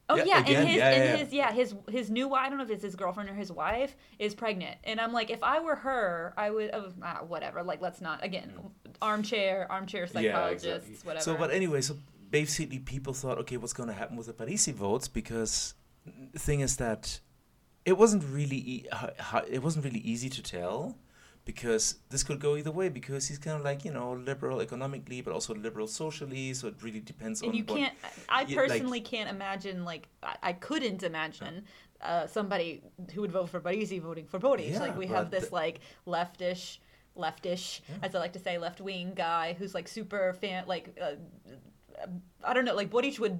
[0.10, 1.16] Oh Yeah, yeah, and his yeah, and yeah.
[1.18, 2.46] his yeah his his new wife.
[2.46, 5.30] I don't know if it's his girlfriend or his wife is pregnant, and I'm like,
[5.30, 7.62] if I were her, I would oh, ah, whatever.
[7.62, 8.52] Like, let's not again,
[9.02, 10.96] armchair armchair psychologists, Yeah, exactly.
[11.08, 11.24] whatever.
[11.24, 11.96] So, but anyway, so
[12.30, 15.08] basically, people thought, okay, what's going to happen with the Parisi votes?
[15.08, 15.74] Because
[16.34, 17.20] the thing is that
[17.86, 18.86] it wasn't really e-
[19.50, 20.98] it wasn't really easy to tell
[21.46, 25.22] because this could go either way because he's kind of like you know liberal economically
[25.22, 27.94] but also liberal socially so it really depends and on you what can't.
[28.28, 31.66] I yeah, like- personally can't imagine like I, I couldn't imagine.
[32.02, 32.82] Uh, somebody
[33.14, 34.70] who would vote for Parisi voting for Boric.
[34.70, 36.78] Yeah, like we have this like leftish,
[37.18, 40.64] leftish, as I like to say, left wing guy who's like super fan.
[40.66, 41.16] Like uh,
[42.43, 43.39] I don't know, like Boric would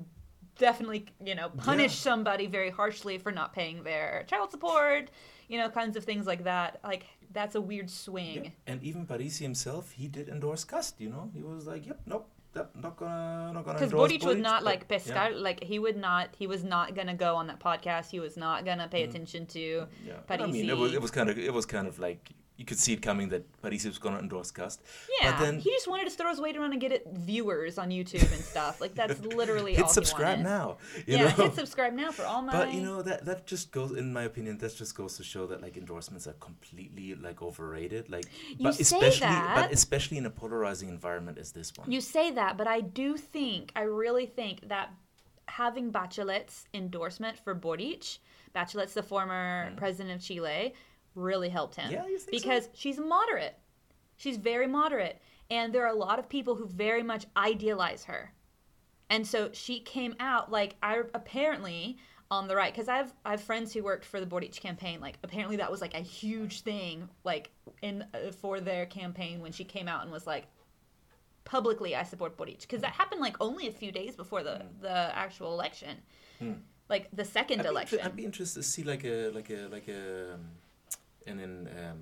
[0.58, 2.12] definitely you know punish Yeah.
[2.12, 5.10] somebody very harshly for not paying their child support.
[5.48, 6.80] You know, kinds of things like that.
[6.84, 8.44] Like that's a weird swing.
[8.46, 8.50] Yeah.
[8.68, 11.00] And even Parisi himself, he did endorse Kast.
[11.00, 14.40] You know, he was like, "Yep, nope, that, not gonna, not gonna." Because Boric would
[14.40, 15.38] not like pescar, yeah.
[15.48, 18.10] like he would not, he was not gonna go on that podcast.
[18.12, 19.88] He was not gonna pay attention to Mm.
[20.06, 22.32] Yeah, but I mean, it was, it was kind of, it was kind of like
[22.60, 24.82] you could see it coming that Parisi was gonna endorse Kast.
[25.22, 27.78] yeah, but then he just wanted to throw his weight around and get it viewers
[27.78, 28.82] on YouTube and stuff.
[28.82, 30.78] Like that's literally hit all subscribe now.
[31.08, 31.46] You yeah, know?
[31.46, 32.52] hit subscribe now for all my.
[32.52, 35.48] But you know that that just goes, in my opinion, that just goes to show
[35.48, 38.10] that like endorsements are completely like overrated.
[38.10, 39.56] Like, You but say especially, that.
[39.56, 41.90] but especially in a polarizing environment as this one.
[41.90, 44.92] You say that, but I do think, I really think that
[45.48, 48.20] having Bachelet's endorsement for Boric,
[48.54, 49.78] Bachelet's the former mm-hmm.
[49.78, 50.74] president of Chile,
[51.20, 51.92] really helped him.
[51.92, 52.48] Yeah, you think so?
[52.50, 53.56] because she's moderate.
[54.18, 55.22] She's very moderate.
[55.52, 58.32] And there are a lot of people who very much idealize her.
[59.10, 61.98] And so she came out like I apparently
[62.32, 65.00] on the right because I've I've friends who worked for the Boric campaign.
[65.02, 67.50] Like apparently that was like a huge thing like
[67.82, 70.46] in uh, for their campaign when she came out and was like
[71.46, 74.92] publicly I support Boric because that happened like only a few days before the the
[75.18, 75.98] actual election,
[76.88, 77.62] like the second Hmm.
[77.62, 77.98] I'd be, election.
[78.00, 80.38] inter- I'd be interested to see like a like a like a
[81.32, 81.98] um, an an um,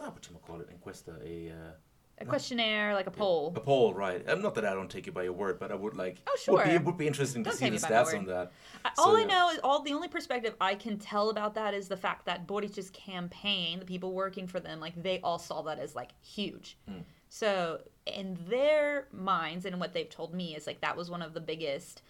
[0.00, 1.50] ah, what you call it, encuesta, a.
[1.50, 1.72] Uh,
[2.20, 3.52] a questionnaire, like a poll.
[3.54, 4.28] A poll, right?
[4.28, 6.16] Um, not that I don't take you by your word, but I would like.
[6.26, 6.74] Oh, Would be, sure.
[6.74, 8.52] it would be interesting to Don't see the me by my stats on that.
[8.84, 9.26] I- So, all I yeah.
[9.26, 12.44] know is all the only perspective I can tell about that is the fact that
[12.44, 16.76] Boric's campaign, the people working for them, like they all saw that as like huge.
[16.88, 17.02] Hmm.
[17.28, 21.34] So in their minds and what they've told me is like that was one of
[21.34, 22.02] the biggest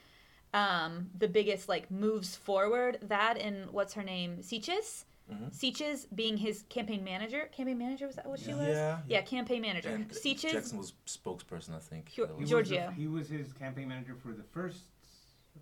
[0.55, 2.99] um, the biggest like moves forward.
[3.03, 5.05] That and what's her name, Siches.
[5.51, 7.49] Siches being his campaign manager.
[7.53, 8.57] Campaign manager was that what she Yeah.
[8.57, 8.69] was?
[8.69, 9.91] Yeah, Yeah, campaign manager.
[9.91, 10.53] And Siches.
[10.53, 12.11] Jackson was spokesperson, I think.
[12.11, 12.87] Gior- That He was- was Giorgio.
[12.87, 14.85] the- he was his campaign manager for the first.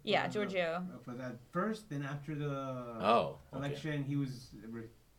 [0.04, 0.86] Yeah, uh, Giorgio.
[1.04, 3.58] For that first, then after the Oh, okay.
[3.58, 4.50] election, he was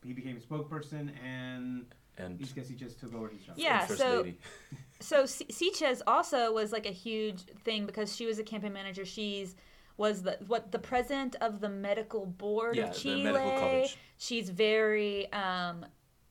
[0.04, 1.86] he became a spokesperson, and
[2.16, 3.56] And I guess he just took over his job.
[3.58, 4.38] Yeah, First so- Lady.
[5.00, 9.04] So Si- Siches also was like a huge thing because she was a campaign manager.
[9.04, 9.54] She's
[9.98, 13.22] was the what the president of the medical board Yeah, of the Chile.
[13.24, 13.98] medical college.
[14.16, 15.84] She's very um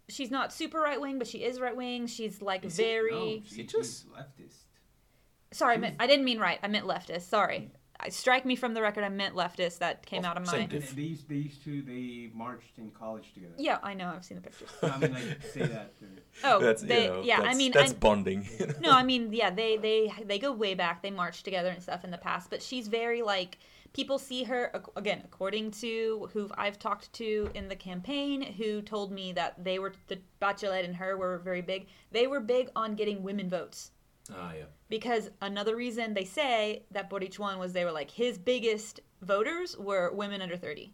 [0.09, 2.07] she's not super right wing, but she is right wing.
[2.07, 2.83] She's like Is it?
[2.83, 4.55] very No, she, she's just- leftist.
[5.51, 6.59] sorry, I, meant, was- I didn't mean right.
[6.63, 7.23] I meant leftist.
[7.23, 7.69] Sorry.
[7.99, 9.03] I, strike me from the record.
[9.03, 9.79] I meant leftist.
[9.79, 12.29] That came Well, out of same my diff- these they used they used to they
[12.33, 13.53] marched in college together.
[13.57, 14.09] Yeah, I know.
[14.15, 14.69] I've seen the pictures.
[14.83, 15.23] I mean, like
[15.53, 15.93] say that.
[16.43, 18.47] Oh, that's, you know, yeah, I mean that's I, bonding.
[18.59, 18.73] you know?
[18.79, 21.01] no, I mean, yeah, they they they go way back.
[21.01, 22.51] They marched together and stuff in the past.
[22.51, 23.57] But she's very like
[23.93, 29.11] people see her again, according to who I've talked to in the campaign, who told
[29.11, 31.87] me that they were the Bachelet and her were very big.
[32.11, 33.91] They were big on getting women votes
[34.35, 34.65] Ah, yeah.
[34.89, 39.77] because another reason they say that Boric won was they were like his biggest voters
[39.77, 40.93] were women under 30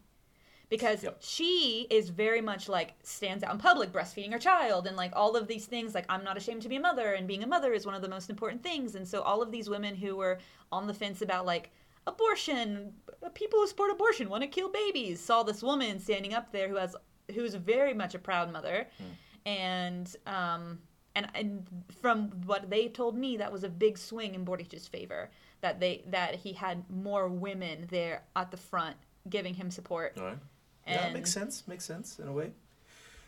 [0.70, 1.18] because Yep.
[1.20, 5.36] she is very much like stands out in public breastfeeding her child and like all
[5.36, 5.94] of these things.
[5.94, 8.02] Like i'm not ashamed to be a mother and being a mother is one of
[8.02, 8.94] the most important things.
[8.94, 10.38] And so all of these women who were
[10.72, 11.70] on the fence about like
[12.06, 12.92] abortion
[13.34, 16.76] people who support abortion want to kill babies saw this woman standing up there who
[16.76, 16.94] has
[17.34, 18.86] who's very much a proud mother.
[19.46, 20.78] And um
[21.16, 21.66] and and
[22.02, 26.02] from what they told me that was a big swing in Boric's favor that they
[26.08, 28.96] that he had more women there at the front
[29.28, 30.38] giving him support All right.
[30.86, 31.62] yeah, and makes sense.
[31.66, 32.52] Makes sense in a way.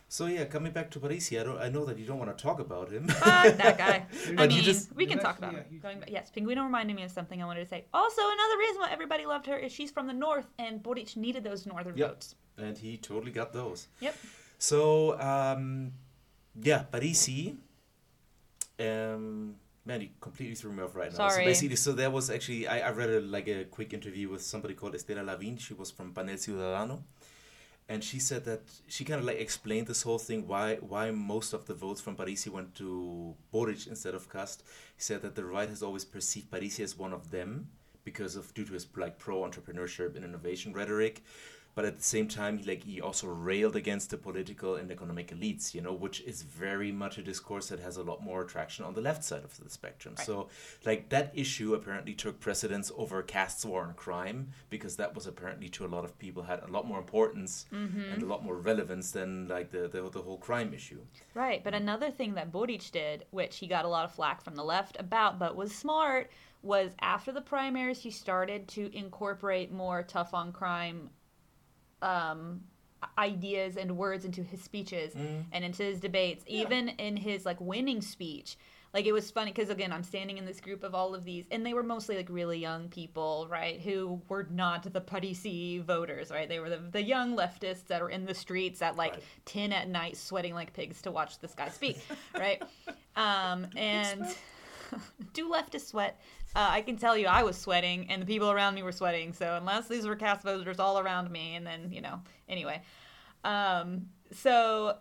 [0.09, 1.59] So yeah, coming back to Parisi, I don't.
[1.59, 3.09] I know that you don't want to talk about him.
[3.09, 5.83] fuck that guy I But you mean just- we can talk about a it huge-
[5.83, 8.81] going back yes Pinguino reminded me of something I wanted to say also another reason
[8.83, 12.09] why everybody loved her is she's from the north and Boric needed those northern Yep.
[12.09, 13.89] votes and he totally got those.
[14.01, 14.15] Yep.
[14.59, 15.93] So um,
[16.63, 17.57] yeah, Parisi.
[18.79, 21.29] Um, man, you completely threw me off right now.
[21.29, 21.45] Sorry.
[21.45, 24.43] So basically, so there was actually I, I read a, like a quick interview with
[24.43, 25.57] somebody called Estela Lavin.
[25.57, 27.03] She was from Panel Ciudadano,
[27.89, 31.53] and she said that she kind of like explained this whole thing why why most
[31.53, 34.63] of the votes from Parisi went to Boric instead of Kast.
[34.97, 37.69] He said that the right has always perceived Parisi as one of them
[38.05, 41.23] because of due to his like pro entrepreneurship and innovation rhetoric.
[41.77, 45.29] But at the same time, he like he also railed against the political and economic
[45.31, 48.85] elites, you know, which is very much a discourse that has a lot more traction
[48.87, 50.15] on the left side of the spectrum.
[50.17, 50.27] Right.
[50.27, 50.49] So,
[50.87, 55.69] like that issue apparently took precedence over Kast's war and crime because that was apparently
[55.69, 58.13] to a lot of people had a lot more importance Mm-hmm.
[58.13, 61.01] and a lot more relevance than like the the, the whole crime issue.
[61.35, 64.55] Right, but another thing that Boric did, which he got a lot of flack from
[64.55, 66.31] the left about, but was smart,
[66.63, 71.11] was after the primaries, he started to incorporate more tough on crime
[72.07, 72.61] um,
[73.19, 75.15] ideas and words into his speeches
[75.53, 78.57] and into his debates, even in his like winning speech.
[78.95, 81.45] Like it was funny because again, I'm standing in this group of all of these,
[81.51, 85.85] and they were mostly like really young people, right, who were not the putty Parisi
[85.85, 86.49] voters, right?
[86.49, 89.23] They were the, the young leftists that are in the streets at like Right.
[89.45, 91.99] 10 at night, sweating like pigs to watch this guy speak,
[92.35, 92.63] right?
[93.17, 94.27] Um, and
[95.33, 96.21] do leftists sweat?
[96.57, 99.35] Uh, I can tell you, I was sweating, and the people around me were sweating.
[99.35, 102.81] So unless these were Kast voters all around me, and then you know, anyway.
[103.45, 104.97] Um, so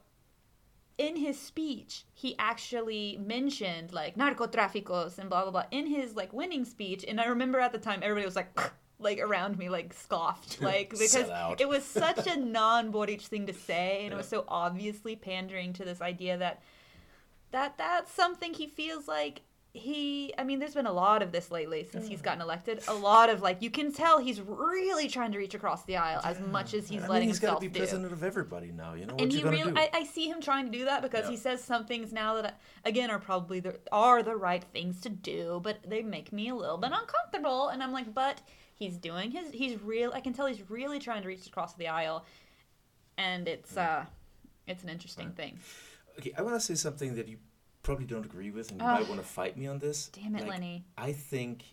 [0.97, 6.33] in his speech, he actually mentioned like narcotraficos and blah blah blah in his like
[6.33, 7.05] winning speech.
[7.07, 8.59] And I remember at the time everybody was like.
[8.97, 11.29] Like around me, like scoffed, like because
[11.59, 15.83] it was such a non-Boric thing to say, and it was so obviously pandering to
[15.83, 16.61] this idea that
[17.51, 19.41] that that's something he feels like
[19.75, 22.81] he i mean there's been a lot of this lately since he's gotten elected.
[22.87, 26.21] A lot of like you can tell he's really trying to reach across the aisle
[26.23, 27.79] as much as he's I letting mean, he's got himself to be do.
[27.79, 28.93] president of everybody now.
[28.93, 29.77] You know what and you he gonna really do?
[29.77, 31.31] I, I see him trying to do that because Yeah.
[31.31, 35.09] he says some things now that again are probably the are the right things to
[35.09, 37.67] do but they make me a little bit uncomfortable.
[37.67, 38.41] And i'm like but
[38.75, 41.87] he's doing his he's real i can tell he's really trying to reach across the
[41.89, 42.25] aisle.
[43.17, 44.05] And it's uh
[44.67, 45.59] it's an interesting thing.
[46.19, 47.37] Okay, I want to say something that you
[47.85, 48.99] probably don't agree with, and you Ugh.
[48.99, 50.07] might want to fight me on this.
[50.09, 51.63] damn it Like, lenny I think,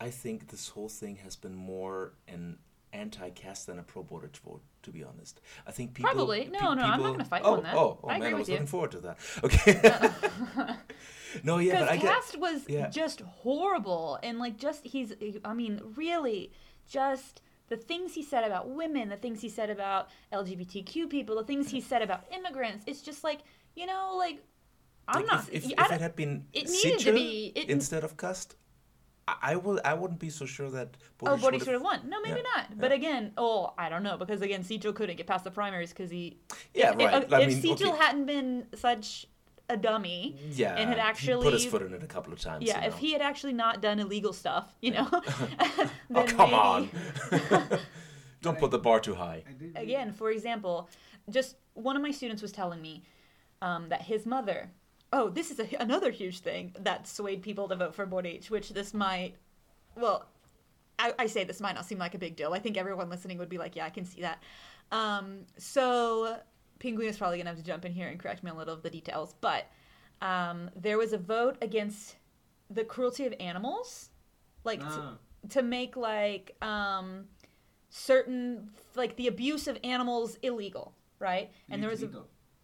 [0.00, 2.58] I think this whole thing has been more an
[2.92, 4.62] anti-Kast than a pro-Boric vote.
[4.82, 6.44] To be honest, I think people Probably.
[6.44, 7.74] pe- No, no, I'm not gonna fight oh, on that.
[7.74, 8.54] Oh, oh I man, agree I was you.
[8.54, 9.18] looking forward to that.
[9.42, 10.76] Okay.
[11.42, 12.04] no, yeah, but I get.
[12.12, 12.88] Kast was yeah.
[12.88, 15.12] just horrible and like just he's
[15.44, 16.52] i mean really
[16.86, 21.44] just the things he said about women the things he said about lgbtq people the
[21.44, 23.40] things he said about immigrants it's just like
[23.74, 24.42] you know like
[25.08, 28.04] i'm like, not If, if, if it had been it needed to be- it- instead
[28.04, 28.56] of Kast,
[29.28, 29.80] I, I will.
[29.84, 30.96] I wouldn't be so sure that.
[30.98, 32.08] Oh, Boric Boric would've- should have won.
[32.08, 32.78] No, maybe Yeah, not.
[32.78, 36.10] But again, oh, I don't know because again, Sijo couldn't get past the primaries because
[36.12, 36.38] he.
[36.74, 37.22] Yeah, if, right.
[37.24, 37.98] If, I if mean, Sijo okay.
[37.98, 39.26] hadn't been such
[39.68, 42.40] a dummy, Yeah, and had he actually put his foot in it a couple of
[42.40, 42.64] times.
[42.64, 42.98] yeah, you if know.
[42.98, 46.90] he had actually not done illegal stuff, you know, oh come maybe- on!
[48.42, 49.42] Don't put the bar too high.
[49.48, 50.88] I did read- again, for example,
[51.28, 53.02] just one of my students was telling me
[53.60, 54.70] um, that his mother.
[55.16, 58.68] Oh, this is a, another huge thing that swayed people to vote for Boric, which
[58.68, 59.34] this might.
[59.96, 60.26] Well,
[60.98, 62.52] I, I say this might not seem like a big deal.
[62.52, 64.42] I think everyone listening would be like, yeah, I can see that.
[64.92, 66.36] Um, so,
[66.80, 68.58] Penguin is probably going to have to jump in here and correct me on a
[68.58, 69.34] little of the details.
[69.40, 69.64] But
[70.20, 72.16] um, there was a vote against
[72.68, 74.10] the cruelty of animals.
[74.64, 75.16] Like, to, Ah.
[75.50, 77.24] to make, like, um,
[77.88, 81.50] certain, like, the abuse of animals illegal, right?
[81.70, 82.06] And there was a.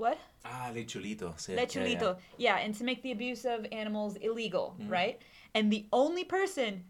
[0.03, 0.09] Lechulito.
[0.09, 0.19] What?
[0.45, 1.35] Ah, lechulito.
[1.37, 2.17] sí, Le yeah, chulito.
[2.37, 4.91] Yeah, and to make the abuse of animals illegal, Mm-hmm.
[4.93, 5.23] right?
[5.55, 6.85] And the only person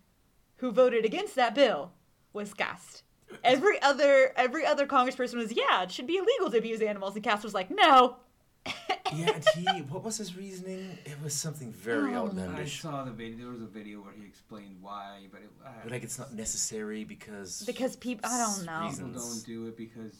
[0.57, 1.93] who voted against that bill
[2.33, 3.03] was Kast.
[3.45, 7.25] Every other every other congressperson was, yeah, it should be illegal to abuse animals, and
[7.25, 8.17] Kast was like, no.
[8.65, 8.73] Yeah,
[9.15, 9.81] yeah and he.
[9.83, 10.97] What was his reasoning?
[11.05, 12.81] It was something very Oh, I outlandish.
[12.81, 13.39] saw the video.
[13.39, 17.03] There was a video where he explained why, but it, uh, Like it's not necessary
[17.05, 17.65] because.
[17.67, 18.89] Because people, I don't know.
[18.91, 20.15] people don't do it because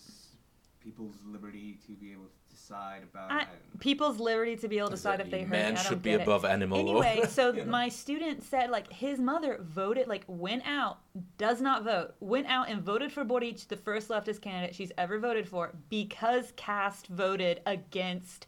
[0.83, 3.31] people's liberty to be able to decide about.
[3.31, 3.55] I, I don't know.
[3.81, 5.51] people's liberty to be able to decide if they hurt.
[5.51, 6.23] Man I should be get it.
[6.25, 6.79] above animal.
[6.79, 7.71] Anyway, so You know?
[7.71, 10.99] my student said like his mother voted like went out,
[11.39, 15.19] does not vote, went out and voted for Boric, the first leftist candidate she's ever
[15.19, 18.47] voted for, because Kast voted against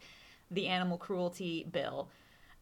[0.51, 2.09] the animal cruelty bill.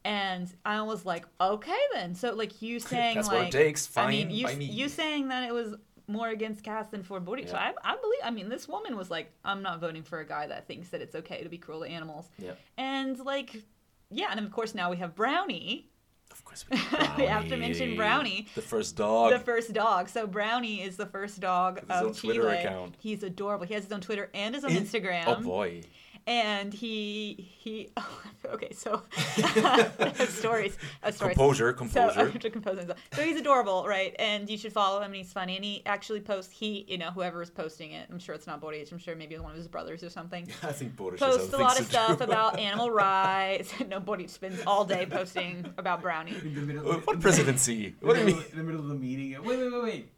[0.05, 2.13] And I was like, okay then.
[2.15, 3.89] So like you saying That's like what it takes.
[3.95, 4.65] I mean you by me.
[4.65, 5.75] you saying that it was
[6.07, 7.47] more against Kast than for Boric.
[7.49, 10.25] So I, I believe I mean this woman was like, I'm not voting for a
[10.25, 12.29] guy that thinks that it's okay to be cruel to animals.
[12.37, 12.51] Yeah.
[12.77, 13.63] And like,
[14.09, 15.89] yeah, and of course now we have Brownie,
[16.31, 16.77] Of course, we,
[17.17, 18.47] We have to mention Brownie.
[18.55, 19.31] the first dog.
[19.31, 20.09] the first dog.
[20.09, 22.57] So Brownie is the first dog his of Chile.
[22.57, 22.95] Account.
[22.99, 23.65] He's adorable.
[23.65, 25.23] He has his own Twitter and his own In- Instagram.
[25.27, 25.83] Oh boy.
[26.25, 27.89] And he he.
[27.97, 28.21] Oh,
[28.53, 29.01] okay, so
[30.29, 30.77] stories.
[31.03, 31.35] Uh, stories.
[31.35, 32.19] Composure, So composure.
[32.19, 32.97] I have compose myself.
[33.13, 34.15] So he's adorable, right?
[34.19, 35.07] And you should follow him.
[35.07, 35.55] And he's funny.
[35.57, 36.53] And he actually posts.
[36.53, 38.07] He, you know, whoever is posting it.
[38.09, 38.89] I'm sure it's not Boric.
[38.91, 40.47] I'm sure maybe one of his brothers or something.
[40.63, 42.03] I think Boric Posts a lot things of to do.
[42.15, 43.73] stuff about animal rights.
[43.89, 46.31] no, Boric spends all day posting about Brownie.
[46.41, 47.95] In the middle, Uh, What presidency?
[47.99, 48.43] What do you mean?
[48.51, 49.31] In the middle of the meeting.
[49.43, 50.09] Wait, wait, wait, wait.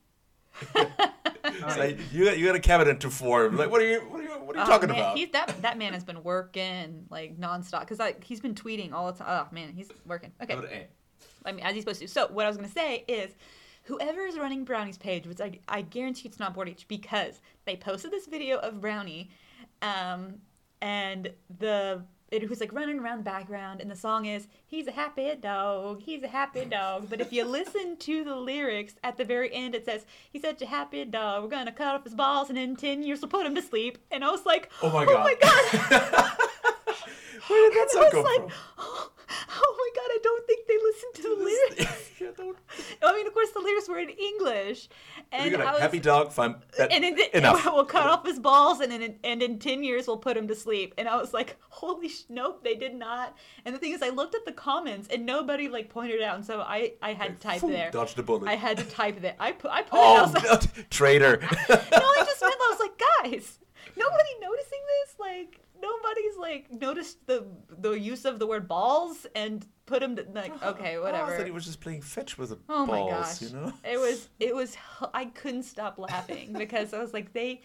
[1.45, 3.57] It's like, you got you got a cabinet to form.
[3.57, 5.17] Like what are you what are you what are you Oh, talking man, about?
[5.17, 9.11] He's, that that man has been working like nonstop because like he's been tweeting all
[9.11, 9.27] the time.
[9.47, 10.31] Oh man, he's working.
[10.41, 10.87] Okay,
[11.45, 12.07] I mean as he's supposed to.
[12.07, 13.31] So what I was gonna say is,
[13.83, 18.11] whoever is running Brownie's page, which I I guarantee it's not Boric because they posted
[18.11, 19.29] this video of Brownie,
[19.81, 20.35] um,
[20.81, 24.91] and the it was like running around the background, and the song is "He's a
[24.91, 29.25] happy dog, he's a happy dog." But if you listen to the lyrics at the
[29.25, 31.43] very end, it says "He's such a happy dog.
[31.43, 33.97] We're gonna cut off his balls, and in ten years we'll put him to sleep."
[34.11, 35.15] And I was like, Oh my god!
[35.15, 36.37] Oh my god!
[37.49, 39.11] Oh, did that I was like, oh,
[39.49, 40.09] oh my god!
[40.11, 42.11] I don't think they listened to the lyrics.
[43.03, 44.89] I mean, of course, the lyrics were in English,
[45.31, 46.55] and You're I gonna was, happy dog fine.
[46.77, 47.65] That, and in, enough.
[47.73, 50.55] we'll cut off his balls, and in and in ten years we'll put him to
[50.55, 50.93] sleep.
[50.97, 53.35] And I was like, holy sh- nope, they did not.
[53.65, 56.35] And the thing is, I looked at the comments, and nobody like pointed it out,
[56.35, 57.91] and so I I had to type Phew, there.
[57.91, 58.47] Dodge the bullet.
[58.47, 59.35] I had to type that.
[59.39, 60.03] I put I put it.
[60.03, 61.37] I oh, was like, no, traitor.
[61.41, 63.59] no, I just meant I was like, guys,
[63.95, 65.15] nobody noticing this?
[65.19, 70.25] Like, nobody's like noticed the the use of the word balls and put him to
[70.33, 71.33] like, oh, okay, whatever.
[71.33, 73.41] I thought he was just playing fetch with the Oh my gosh.
[73.41, 73.71] you know?
[73.83, 74.75] It was it was
[75.13, 77.61] I couldn't stop laughing because I was like they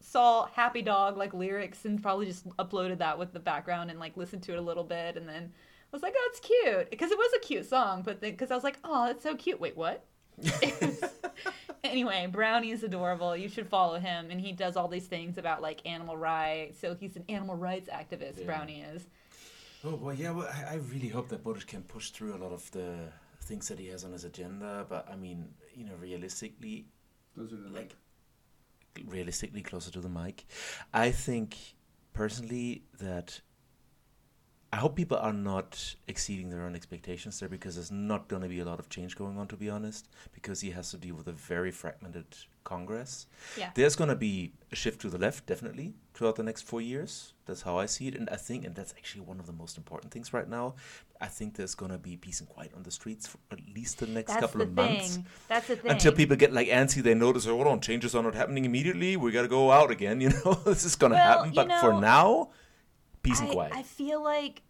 [0.00, 4.16] saw Happy Dog like lyrics and probably just uploaded that with the background and like
[4.16, 5.52] listened to it a little bit and then
[5.92, 8.56] I was like, "Oh, it's cute." Because it was a cute song, but because I
[8.56, 10.04] was like, "Oh, it's so cute." Wait, what?
[11.92, 13.36] anyway, Brownie is adorable.
[13.36, 16.78] You should follow him and he does all these things about like animal rights.
[16.80, 18.46] So he's an animal rights activist, Yeah.
[18.46, 19.06] Brownie is.
[19.84, 20.30] Oh boy, yeah.
[20.30, 23.12] Well, I, I really hope that Boric can push through a lot of the
[23.42, 24.86] things that he has on his agenda.
[24.88, 26.86] But I mean, you know, realistically,
[27.36, 27.94] Those are the like.
[28.96, 30.46] like realistically closer to the mic,
[30.92, 31.56] I think
[32.14, 33.40] personally that
[34.74, 38.48] I hope people are not exceeding their own expectations there because there's not going to
[38.48, 41.14] be a lot of change going on, to be honest, because he has to deal
[41.14, 42.24] with a very fragmented
[42.64, 43.28] Congress.
[43.56, 43.70] Yeah.
[43.76, 47.34] There's going to be a shift to the left, definitely, throughout the next four years.
[47.46, 48.16] That's how I see it.
[48.16, 50.74] And I think, and that's actually one of the most important things right now,
[51.20, 54.00] I think there's going to be peace and quiet on the streets for at least
[54.00, 54.96] the next That's couple the of thing.
[54.96, 55.18] months.
[55.48, 55.92] That's the thing.
[55.92, 59.16] Until people get like antsy, they notice, oh, hold on, changes are not happening immediately.
[59.16, 60.20] We got to go out again.
[60.24, 61.52] You know, this is going to Well, happen.
[61.54, 62.48] But for now,
[63.24, 63.72] peace and I, quiet.
[63.74, 64.62] I feel like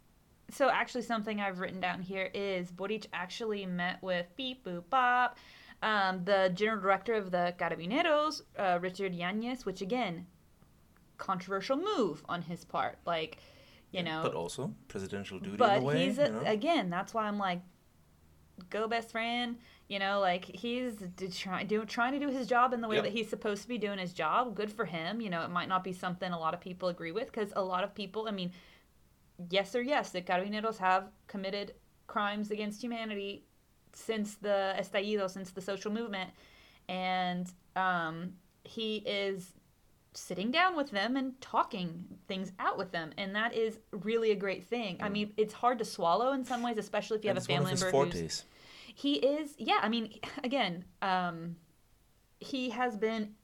[0.49, 5.37] so actually something I've written down here is Boric actually met with beep boop bop,
[5.81, 10.25] um, the general director of the Carabineros, uh, Richard Yanez, which again,
[11.17, 12.97] controversial move on his part.
[13.05, 13.37] Like,
[13.91, 16.05] you know, but also presidential duty but in a way.
[16.05, 16.41] he's you know?
[16.45, 16.89] again.
[16.89, 17.61] That's why I'm like,
[18.69, 19.57] go best friend.
[19.87, 22.95] You know, like he's d- try, do, trying to do his job in the way
[22.95, 23.03] Yep.
[23.05, 24.55] that he's supposed to be doing his job.
[24.55, 25.21] Good for him.
[25.21, 27.63] You know, it might not be something a lot of people agree with because a
[27.63, 28.27] lot of people.
[28.27, 28.51] I mean,
[29.49, 31.73] yes or yes, the carabineros have committed
[32.07, 33.43] crimes against humanity
[33.93, 36.31] since the estallido, since the social movement,
[36.89, 38.33] and um,
[38.63, 39.53] he is
[40.13, 44.35] sitting down with them and talking things out with them, and that is really a
[44.35, 44.97] great thing.
[45.01, 47.47] I mean, it's hard to swallow in some ways, especially if you And have a
[47.47, 48.43] family member who's.
[48.95, 51.55] He is yeah i mean again um
[52.39, 53.35] he has been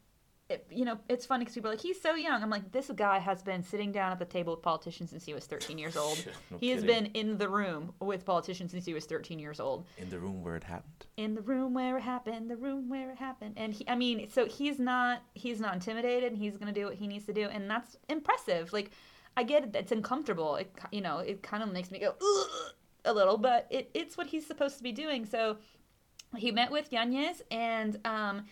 [0.69, 2.43] you know it's funny because people are like he's so young.
[2.43, 5.33] I'm like this guy has been sitting down at the table with politicians since he
[5.33, 6.17] was 13 years old.
[6.51, 9.85] No he has been in the room with politicians since he was 13 years old.
[9.97, 11.05] In the room where it happened.
[11.15, 13.53] in the room where it happened the room where it happened.
[13.57, 16.33] And he i mean so he's not he's not intimidated.
[16.33, 17.47] He's gonna do what he needs to do.
[17.47, 18.73] And that's impressive.
[18.73, 18.91] Like
[19.37, 20.57] i get it it's uncomfortable.
[20.57, 22.73] It you know it kind of makes me go Ugh,
[23.05, 25.57] a little but it, it's what he's supposed to be doing so
[26.37, 28.45] he met with Yanez and um,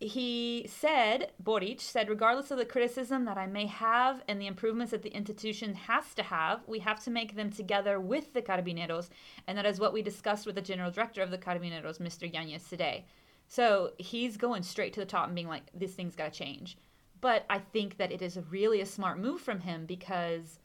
[0.00, 4.92] he said, Boric said, regardless of the criticism that I may have and the improvements
[4.92, 9.10] that the institution has to have, we have to make them together with the Carabineros.
[9.46, 12.32] And that is what we discussed with the general director of the Carabineros, Mr.
[12.32, 13.04] Yanez, today.
[13.46, 16.78] So he's going straight to the top and being like, this thing's got to change.
[17.20, 20.59] But I think that it is really a smart move from him because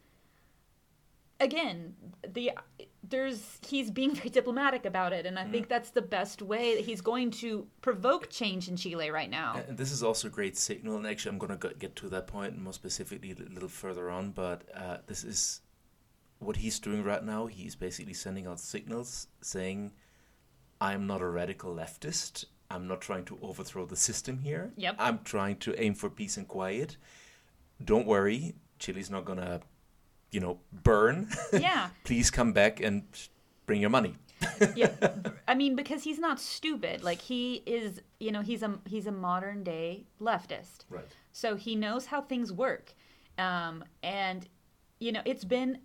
[1.39, 1.93] again
[2.33, 2.51] the
[3.07, 6.85] there's he's being very diplomatic about it and i think that's the best way that
[6.85, 10.57] he's going to provoke change in chile right now And this is also a great
[10.57, 14.09] signal, and actually, I'm going to get to that point more specifically a little further
[14.09, 14.31] on.
[14.31, 15.61] But uh, this is
[16.39, 17.47] what he's doing right now.
[17.47, 19.93] He's basically sending out signals saying,
[20.79, 22.45] "I'm not a radical leftist.
[22.69, 24.71] I'm not trying to overthrow the system here.
[24.77, 24.95] Yep.
[24.99, 26.97] I'm trying to aim for peace and quiet.
[27.83, 29.61] Don't worry, Chile's not gonna,
[30.35, 30.59] you know,
[30.89, 31.27] burn.
[31.53, 33.03] yeah Please come back and
[33.65, 34.13] bring your money."
[34.75, 34.91] yeah
[35.47, 39.11] i mean because he's not stupid like he is you know he's a he's a
[39.27, 39.89] modern day
[40.29, 41.05] leftist Right.
[41.31, 42.93] so he knows how things work
[43.47, 44.45] um, and
[44.99, 45.79] you know it's been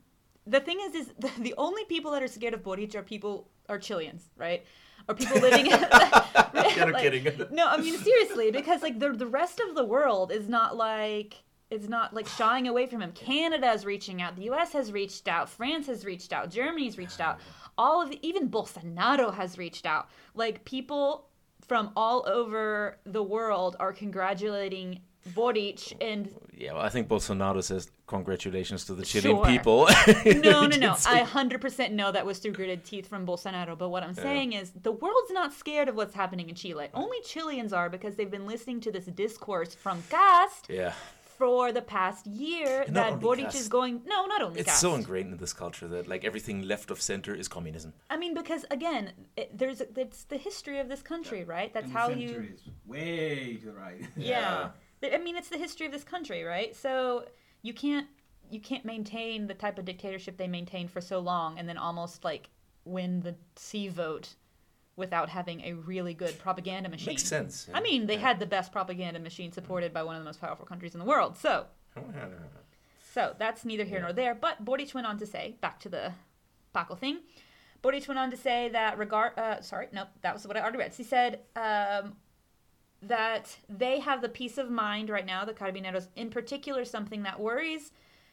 [0.55, 3.34] the thing is is the, the only people that are scared of Boric are people
[3.68, 4.61] are chileans right
[5.09, 7.24] Are people living in like- kidding.
[7.61, 11.32] no i mean seriously because like the, the rest of the world is not like
[11.71, 15.29] is not like shying away from him canada is reaching out the us has reached
[15.29, 17.39] out france has reached out germany's reached out
[17.79, 21.27] all of the, even bolsonaro has reached out like people
[21.66, 25.01] from all over the world are congratulating
[25.35, 29.47] Boric and Yeah, well, I think Bolsonaro says congratulations to the Chilean Sure.
[29.47, 29.87] people.
[30.27, 30.93] no, no, no.
[31.07, 33.77] I 100% know that was through gritted teeth from Bolsonaro.
[33.77, 36.89] But what I'm saying is the world's not scared of what's happening in Chile.
[36.95, 40.95] Only Chileans are because they've been listening to this discourse from Kast yeah,
[41.41, 43.95] for the past year And that only Boric is going.
[44.14, 44.80] No, not only that it's Kast.
[44.86, 47.91] so ingrained in this culture that like everything left of center is communism.
[48.14, 49.05] I mean, because again,
[49.36, 51.72] it, there's it's the history of this country, right?
[51.74, 52.49] That's And how center you.
[52.55, 54.03] is way to the right.
[54.16, 54.68] Yeah.
[55.03, 56.76] I mean, it's the history of this country, right?
[56.76, 57.24] So
[57.62, 58.07] you can't
[58.51, 62.22] you can't maintain the type of dictatorship they maintained for so long and then almost
[62.30, 62.51] like
[62.84, 64.34] win the C vote
[65.01, 67.09] without having a really good propaganda machine.
[67.14, 67.68] Makes sense.
[67.74, 68.20] I mean, they Yeah.
[68.28, 71.07] had the best propaganda machine supported by one of the most powerful countries in the
[71.07, 71.36] world.
[71.36, 71.66] So,
[73.12, 74.05] so that's neither here Yeah.
[74.05, 74.34] nor there.
[74.34, 76.12] But Boric went on to say, back to the
[76.72, 77.20] Paco thing.
[77.82, 79.36] Boric went on to say that regard.
[79.38, 80.94] Uh, sorry, nope, that was what I already read.
[80.94, 82.16] He said um,
[83.03, 85.44] that they have the peace of mind right now.
[85.44, 87.92] The Carabineros, in particular, something that worries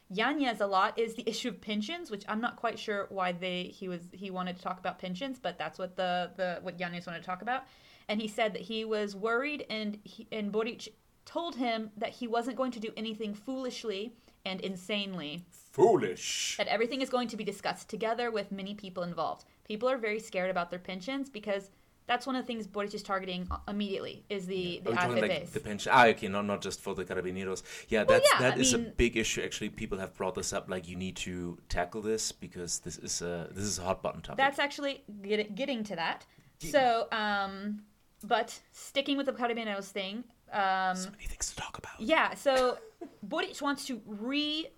[0.09, 3.63] Yanez a lot is the issue of pensions, which I'm not quite sure why they
[3.63, 7.05] he was he wanted to talk about pensions, but that's what the the what Yanez
[7.05, 7.63] wanted to talk about.
[8.07, 10.93] And he said that he was worried, and he, and Boric
[11.25, 14.13] told him that he wasn't going to do anything foolishly
[14.45, 16.55] and insanely Foolish.
[16.57, 19.43] that everything is going to be discussed together with many people involved.
[19.65, 21.69] People are very scared about their pensions because
[22.07, 25.51] that's one of the things Boric is targeting uh, immediately is the the like AFPs.
[25.51, 25.91] the pension?
[25.93, 27.63] Ah, okay, not not just for the carabineros.
[27.89, 29.41] Yeah, Well, that's yeah, that is a big issue.
[29.41, 30.69] Actually, people have brought this up.
[30.69, 34.21] Like, you need to tackle this because this is a this is a hot button
[34.21, 34.37] topic.
[34.37, 36.25] That's actually get, getting to that.
[36.59, 37.83] So, um,
[38.23, 41.99] but sticking with the Carabineros thing, um, so many things to talk about.
[41.99, 42.33] yeah.
[42.35, 42.79] So
[43.23, 44.69] Boric wants to re-found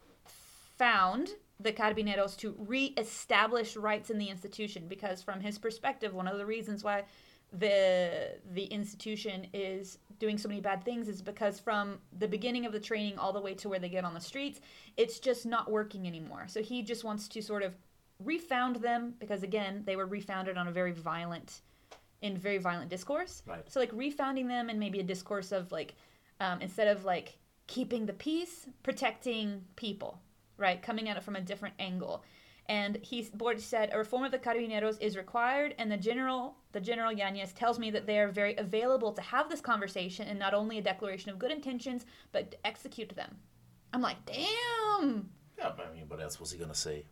[1.60, 6.46] the Carabineros to re-establish rights in the institution because, from his perspective, one of the
[6.46, 7.04] reasons why
[7.52, 12.72] the the institution is doing so many bad things is because from the beginning of
[12.72, 14.62] the training all the way to where they get on the streets,
[14.98, 16.46] it's just not working anymore.
[16.48, 17.76] So he just wants to sort of
[18.24, 21.62] refound them because again they were refounded on a very violent
[22.22, 23.64] in very violent discourse Right.
[23.72, 25.96] so like refounding them and maybe a discourse of like
[26.42, 27.38] um, instead of like
[27.68, 30.20] keeping the peace protecting people
[30.60, 32.24] right coming at it from a different angle.
[32.68, 36.80] And he Boric said a reform of the carabineros is required and the general the
[36.80, 40.54] general Yanez tells me that they are very available to have this conversation and not
[40.54, 43.38] only a declaration of good intentions but to execute them.
[43.92, 45.30] I'm like damn!
[45.58, 47.06] Yeah, I mean, what else was he gonna say?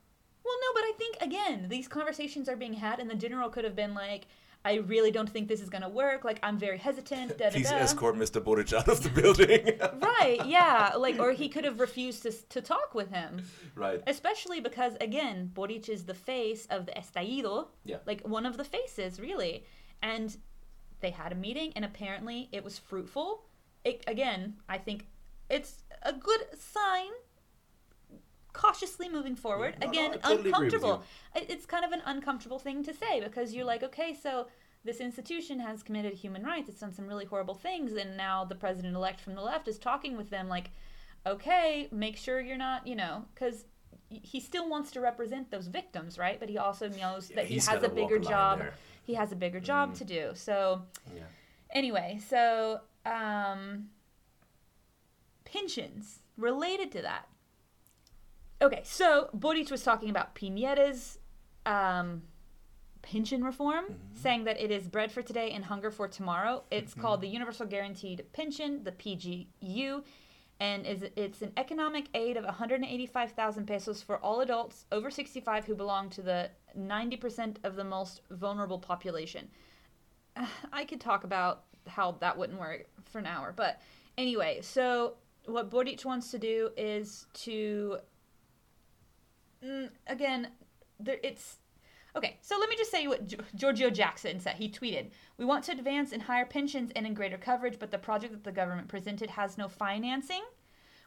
[0.48, 3.66] well, no, but I think again, these conversations are being had, and the general could
[3.66, 4.28] have been like,
[4.64, 6.24] "I really don't think this is going to work.
[6.24, 7.78] Like, I'm very hesitant." Da, da, Please da.
[7.78, 8.44] escort Mr.
[8.44, 9.80] Boric out of the building.
[10.20, 10.46] Right?
[10.46, 10.94] Yeah.
[10.98, 13.44] Like, or he could have refused to to talk with him,
[13.76, 14.02] right.
[14.08, 17.68] especially because again, Boric is the face of the estallido.
[17.84, 17.98] Yeah.
[18.06, 19.66] Like one of the faces, really,
[20.02, 20.36] and
[21.00, 23.46] they had a meeting, and apparently it was fruitful.
[23.84, 25.08] It, again, I think
[25.50, 27.12] it's a good sign.
[28.58, 29.76] Cautiously moving forward.
[29.80, 31.04] Yeah, no, no, again, I totally uncomfortable.
[31.36, 34.48] It's kind of an uncomfortable thing to say because you're like, okay, so
[34.84, 36.68] this institution has committed human rights.
[36.68, 39.78] It's done some really horrible things, and now the president elect from the left is
[39.78, 40.72] talking with them like,
[41.26, 43.66] okay, make sure you're not, you know, because
[44.10, 46.40] he still wants to represent those victims, right?
[46.40, 48.60] But he also knows Yeah, that he has a bigger job.
[48.60, 48.74] there.
[49.04, 49.98] He has a bigger job Mm.
[50.00, 50.32] to do.
[50.34, 50.84] So
[51.16, 51.24] Yeah.
[51.72, 53.90] anyway, so um,
[55.46, 57.28] pensions related to that.
[58.60, 61.20] Okay, so Boric was talking about Piñera's
[61.68, 62.24] um,
[63.04, 63.86] pension reform,
[64.16, 66.64] saying that it is bread for today and hunger for tomorrow.
[66.72, 70.04] It's called the Universal Guaranteed Pension, the PGU,
[70.60, 75.76] and is it's an economic aid of 185,000 pesos for all adults over 65 who
[75.76, 79.50] belong to the 90% of the most vulnerable population.
[80.74, 83.80] I could talk about how that wouldn't work for an hour, but
[84.18, 85.14] anyway, so
[85.46, 88.00] what Boric wants to do is to
[89.64, 90.50] mm, again,
[91.00, 91.58] there, it's
[92.16, 92.38] okay.
[92.42, 94.56] So let me just say what G- Giorgio Jackson said.
[94.56, 97.98] He tweeted, "We want to advance in higher pensions and in greater coverage, but the
[97.98, 100.44] project that the government presented has no financing."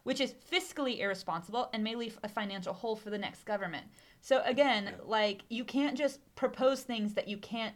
[0.03, 3.85] Which is fiscally irresponsible and may leave a financial hole for the next government.
[4.23, 7.75] So again, like you can't just propose things that you can't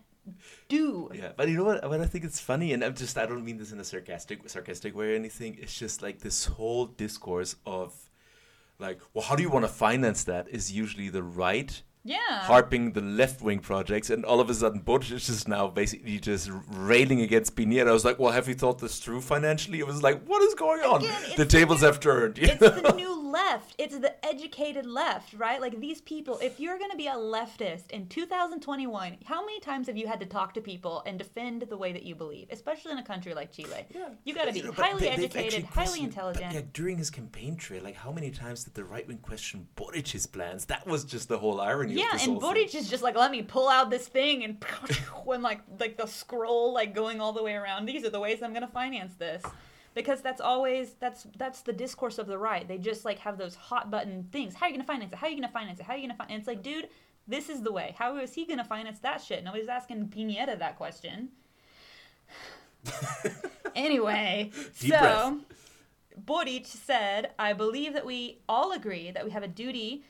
[0.69, 1.11] do.
[1.15, 1.89] Yeah, but you know what?
[1.89, 4.49] What I think it's funny, and I'm just I don't mean this in a sarcastic
[4.49, 5.59] sarcastic way or anything.
[5.61, 7.95] It's just like this whole discourse of
[8.79, 10.49] like, well, how do you want to finance that?
[10.49, 12.19] Is usually the right Yeah.
[12.43, 16.51] harping the left wing projects, and all of a sudden, Boric is now basically just
[16.69, 17.89] railing against Piñera.
[17.89, 19.79] I was like, well, have you thought this through financially?
[19.79, 21.01] It was like, what is going on?
[21.03, 22.39] Again, it's the the tables new- have turned.
[22.39, 22.69] it's know?
[22.69, 23.75] the new left.
[23.79, 25.61] It's the educated left, right?
[25.61, 29.87] Like these people, if you're going to be a leftist in 2021, how many times
[29.87, 32.93] have you had to talk to people and defend the way that you believe, especially
[32.93, 33.87] in a country like Chile?
[33.95, 34.11] Yeah.
[34.25, 36.53] You got to be You know, highly they- educated, actually highly questioned- but intelligent.
[36.55, 40.27] yeah, during his campaign trail, like how many times did the right wing question Boric's
[40.27, 40.67] plans?
[40.67, 41.94] That was just the whole irony.
[41.97, 42.69] Yeah, and thing.
[42.75, 44.63] Is just like, let me pull out this thing and
[45.25, 47.87] when like like the scroll like going all the way around.
[47.87, 49.43] These are the ways I'm going to finance this,
[49.95, 52.67] because that's always that's that's the discourse of the right.
[52.67, 54.55] They just like have those hot button things.
[54.55, 55.17] How are you going to finance it?
[55.17, 55.87] How are you going to finance it?
[55.87, 56.41] How are you going to finance?
[56.41, 56.89] It's like, dude,
[57.27, 57.95] this is the way.
[57.99, 59.45] How is he going to finance that shit?
[59.45, 61.31] Nobody's asking Piñera that question.
[63.75, 64.99] anyway, Deep so.
[64.99, 65.35] breath.
[66.17, 70.05] Boric said, I believe that we all agree that we have a duty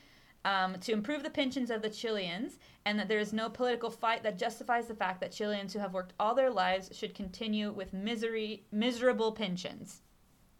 [0.45, 4.21] um, to improve the pensions of the Chileans and that there is no political fight
[4.23, 7.93] that justifies the fact that Chileans who have worked all their lives should continue with
[7.93, 10.03] misery, miserable pensions.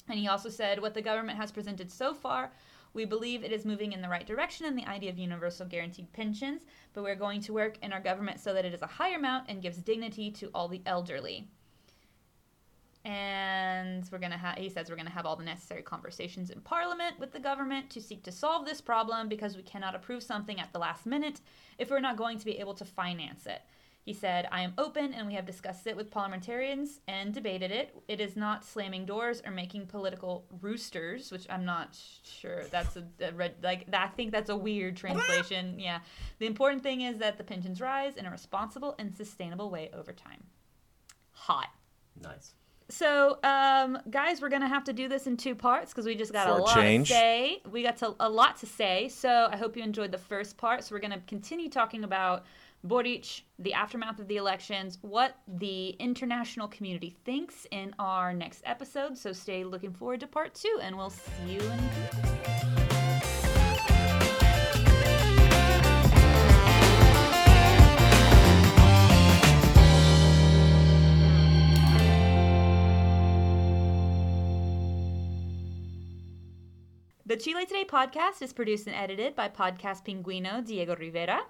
[0.10, 2.52] And he also said, what the government has presented so far,
[2.94, 6.12] we believe it is moving in the right direction in the idea of universal guaranteed
[6.14, 9.18] pensions, but we're going to work in our government so that it is a higher
[9.18, 11.48] amount and gives dignity to all the elderly
[13.06, 17.20] and we're gonna have he says we're gonna have all the necessary conversations in parliament
[17.20, 20.74] with the government to seek to solve this problem because we cannot approve something at
[20.74, 21.40] the last minute
[21.78, 23.62] if we're not going to be able to finance it.
[24.02, 27.96] He said i am open and we have discussed it with parliamentarians and debated it.
[28.08, 32.64] It is not slamming doors or making political roosters which i'm not sure.
[32.72, 35.80] That's a, a red like i think that's a weird translation.
[35.86, 36.00] Yeah.
[36.40, 40.12] The important thing is that the pensions rise in a responsible and sustainable way over
[40.12, 40.44] time.
[41.32, 41.70] Hot.
[42.20, 42.56] Nice.
[42.90, 46.32] So, um, guys, we're gonna have to do this in two parts because we just
[46.32, 47.08] got For a lot change.
[47.08, 47.62] to say.
[47.72, 49.10] We got to, a lot to say.
[49.10, 50.84] So, I hope you enjoyed the first part.
[50.84, 52.46] So, we're gonna continue talking about
[52.84, 59.18] Boric, the aftermath of the elections, what the international community thinks in our next episode.
[59.18, 62.55] So, stay looking forward to part two, and we'll see you in.
[77.28, 81.42] The Chile Today podcast is produced and edited by Podcast Pinguino Diego Rivera,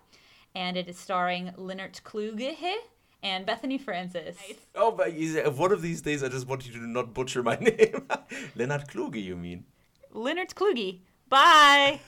[0.55, 2.55] and it is starring Leonard Kluge
[3.21, 4.37] and Bethany Francis.
[4.73, 5.11] Oh, but
[5.57, 8.07] one of these days, I just want you to not butcher my name.
[8.55, 9.65] Leonard Kluge, you mean?
[10.13, 11.01] Leonard Kluge.
[11.27, 11.99] Bye.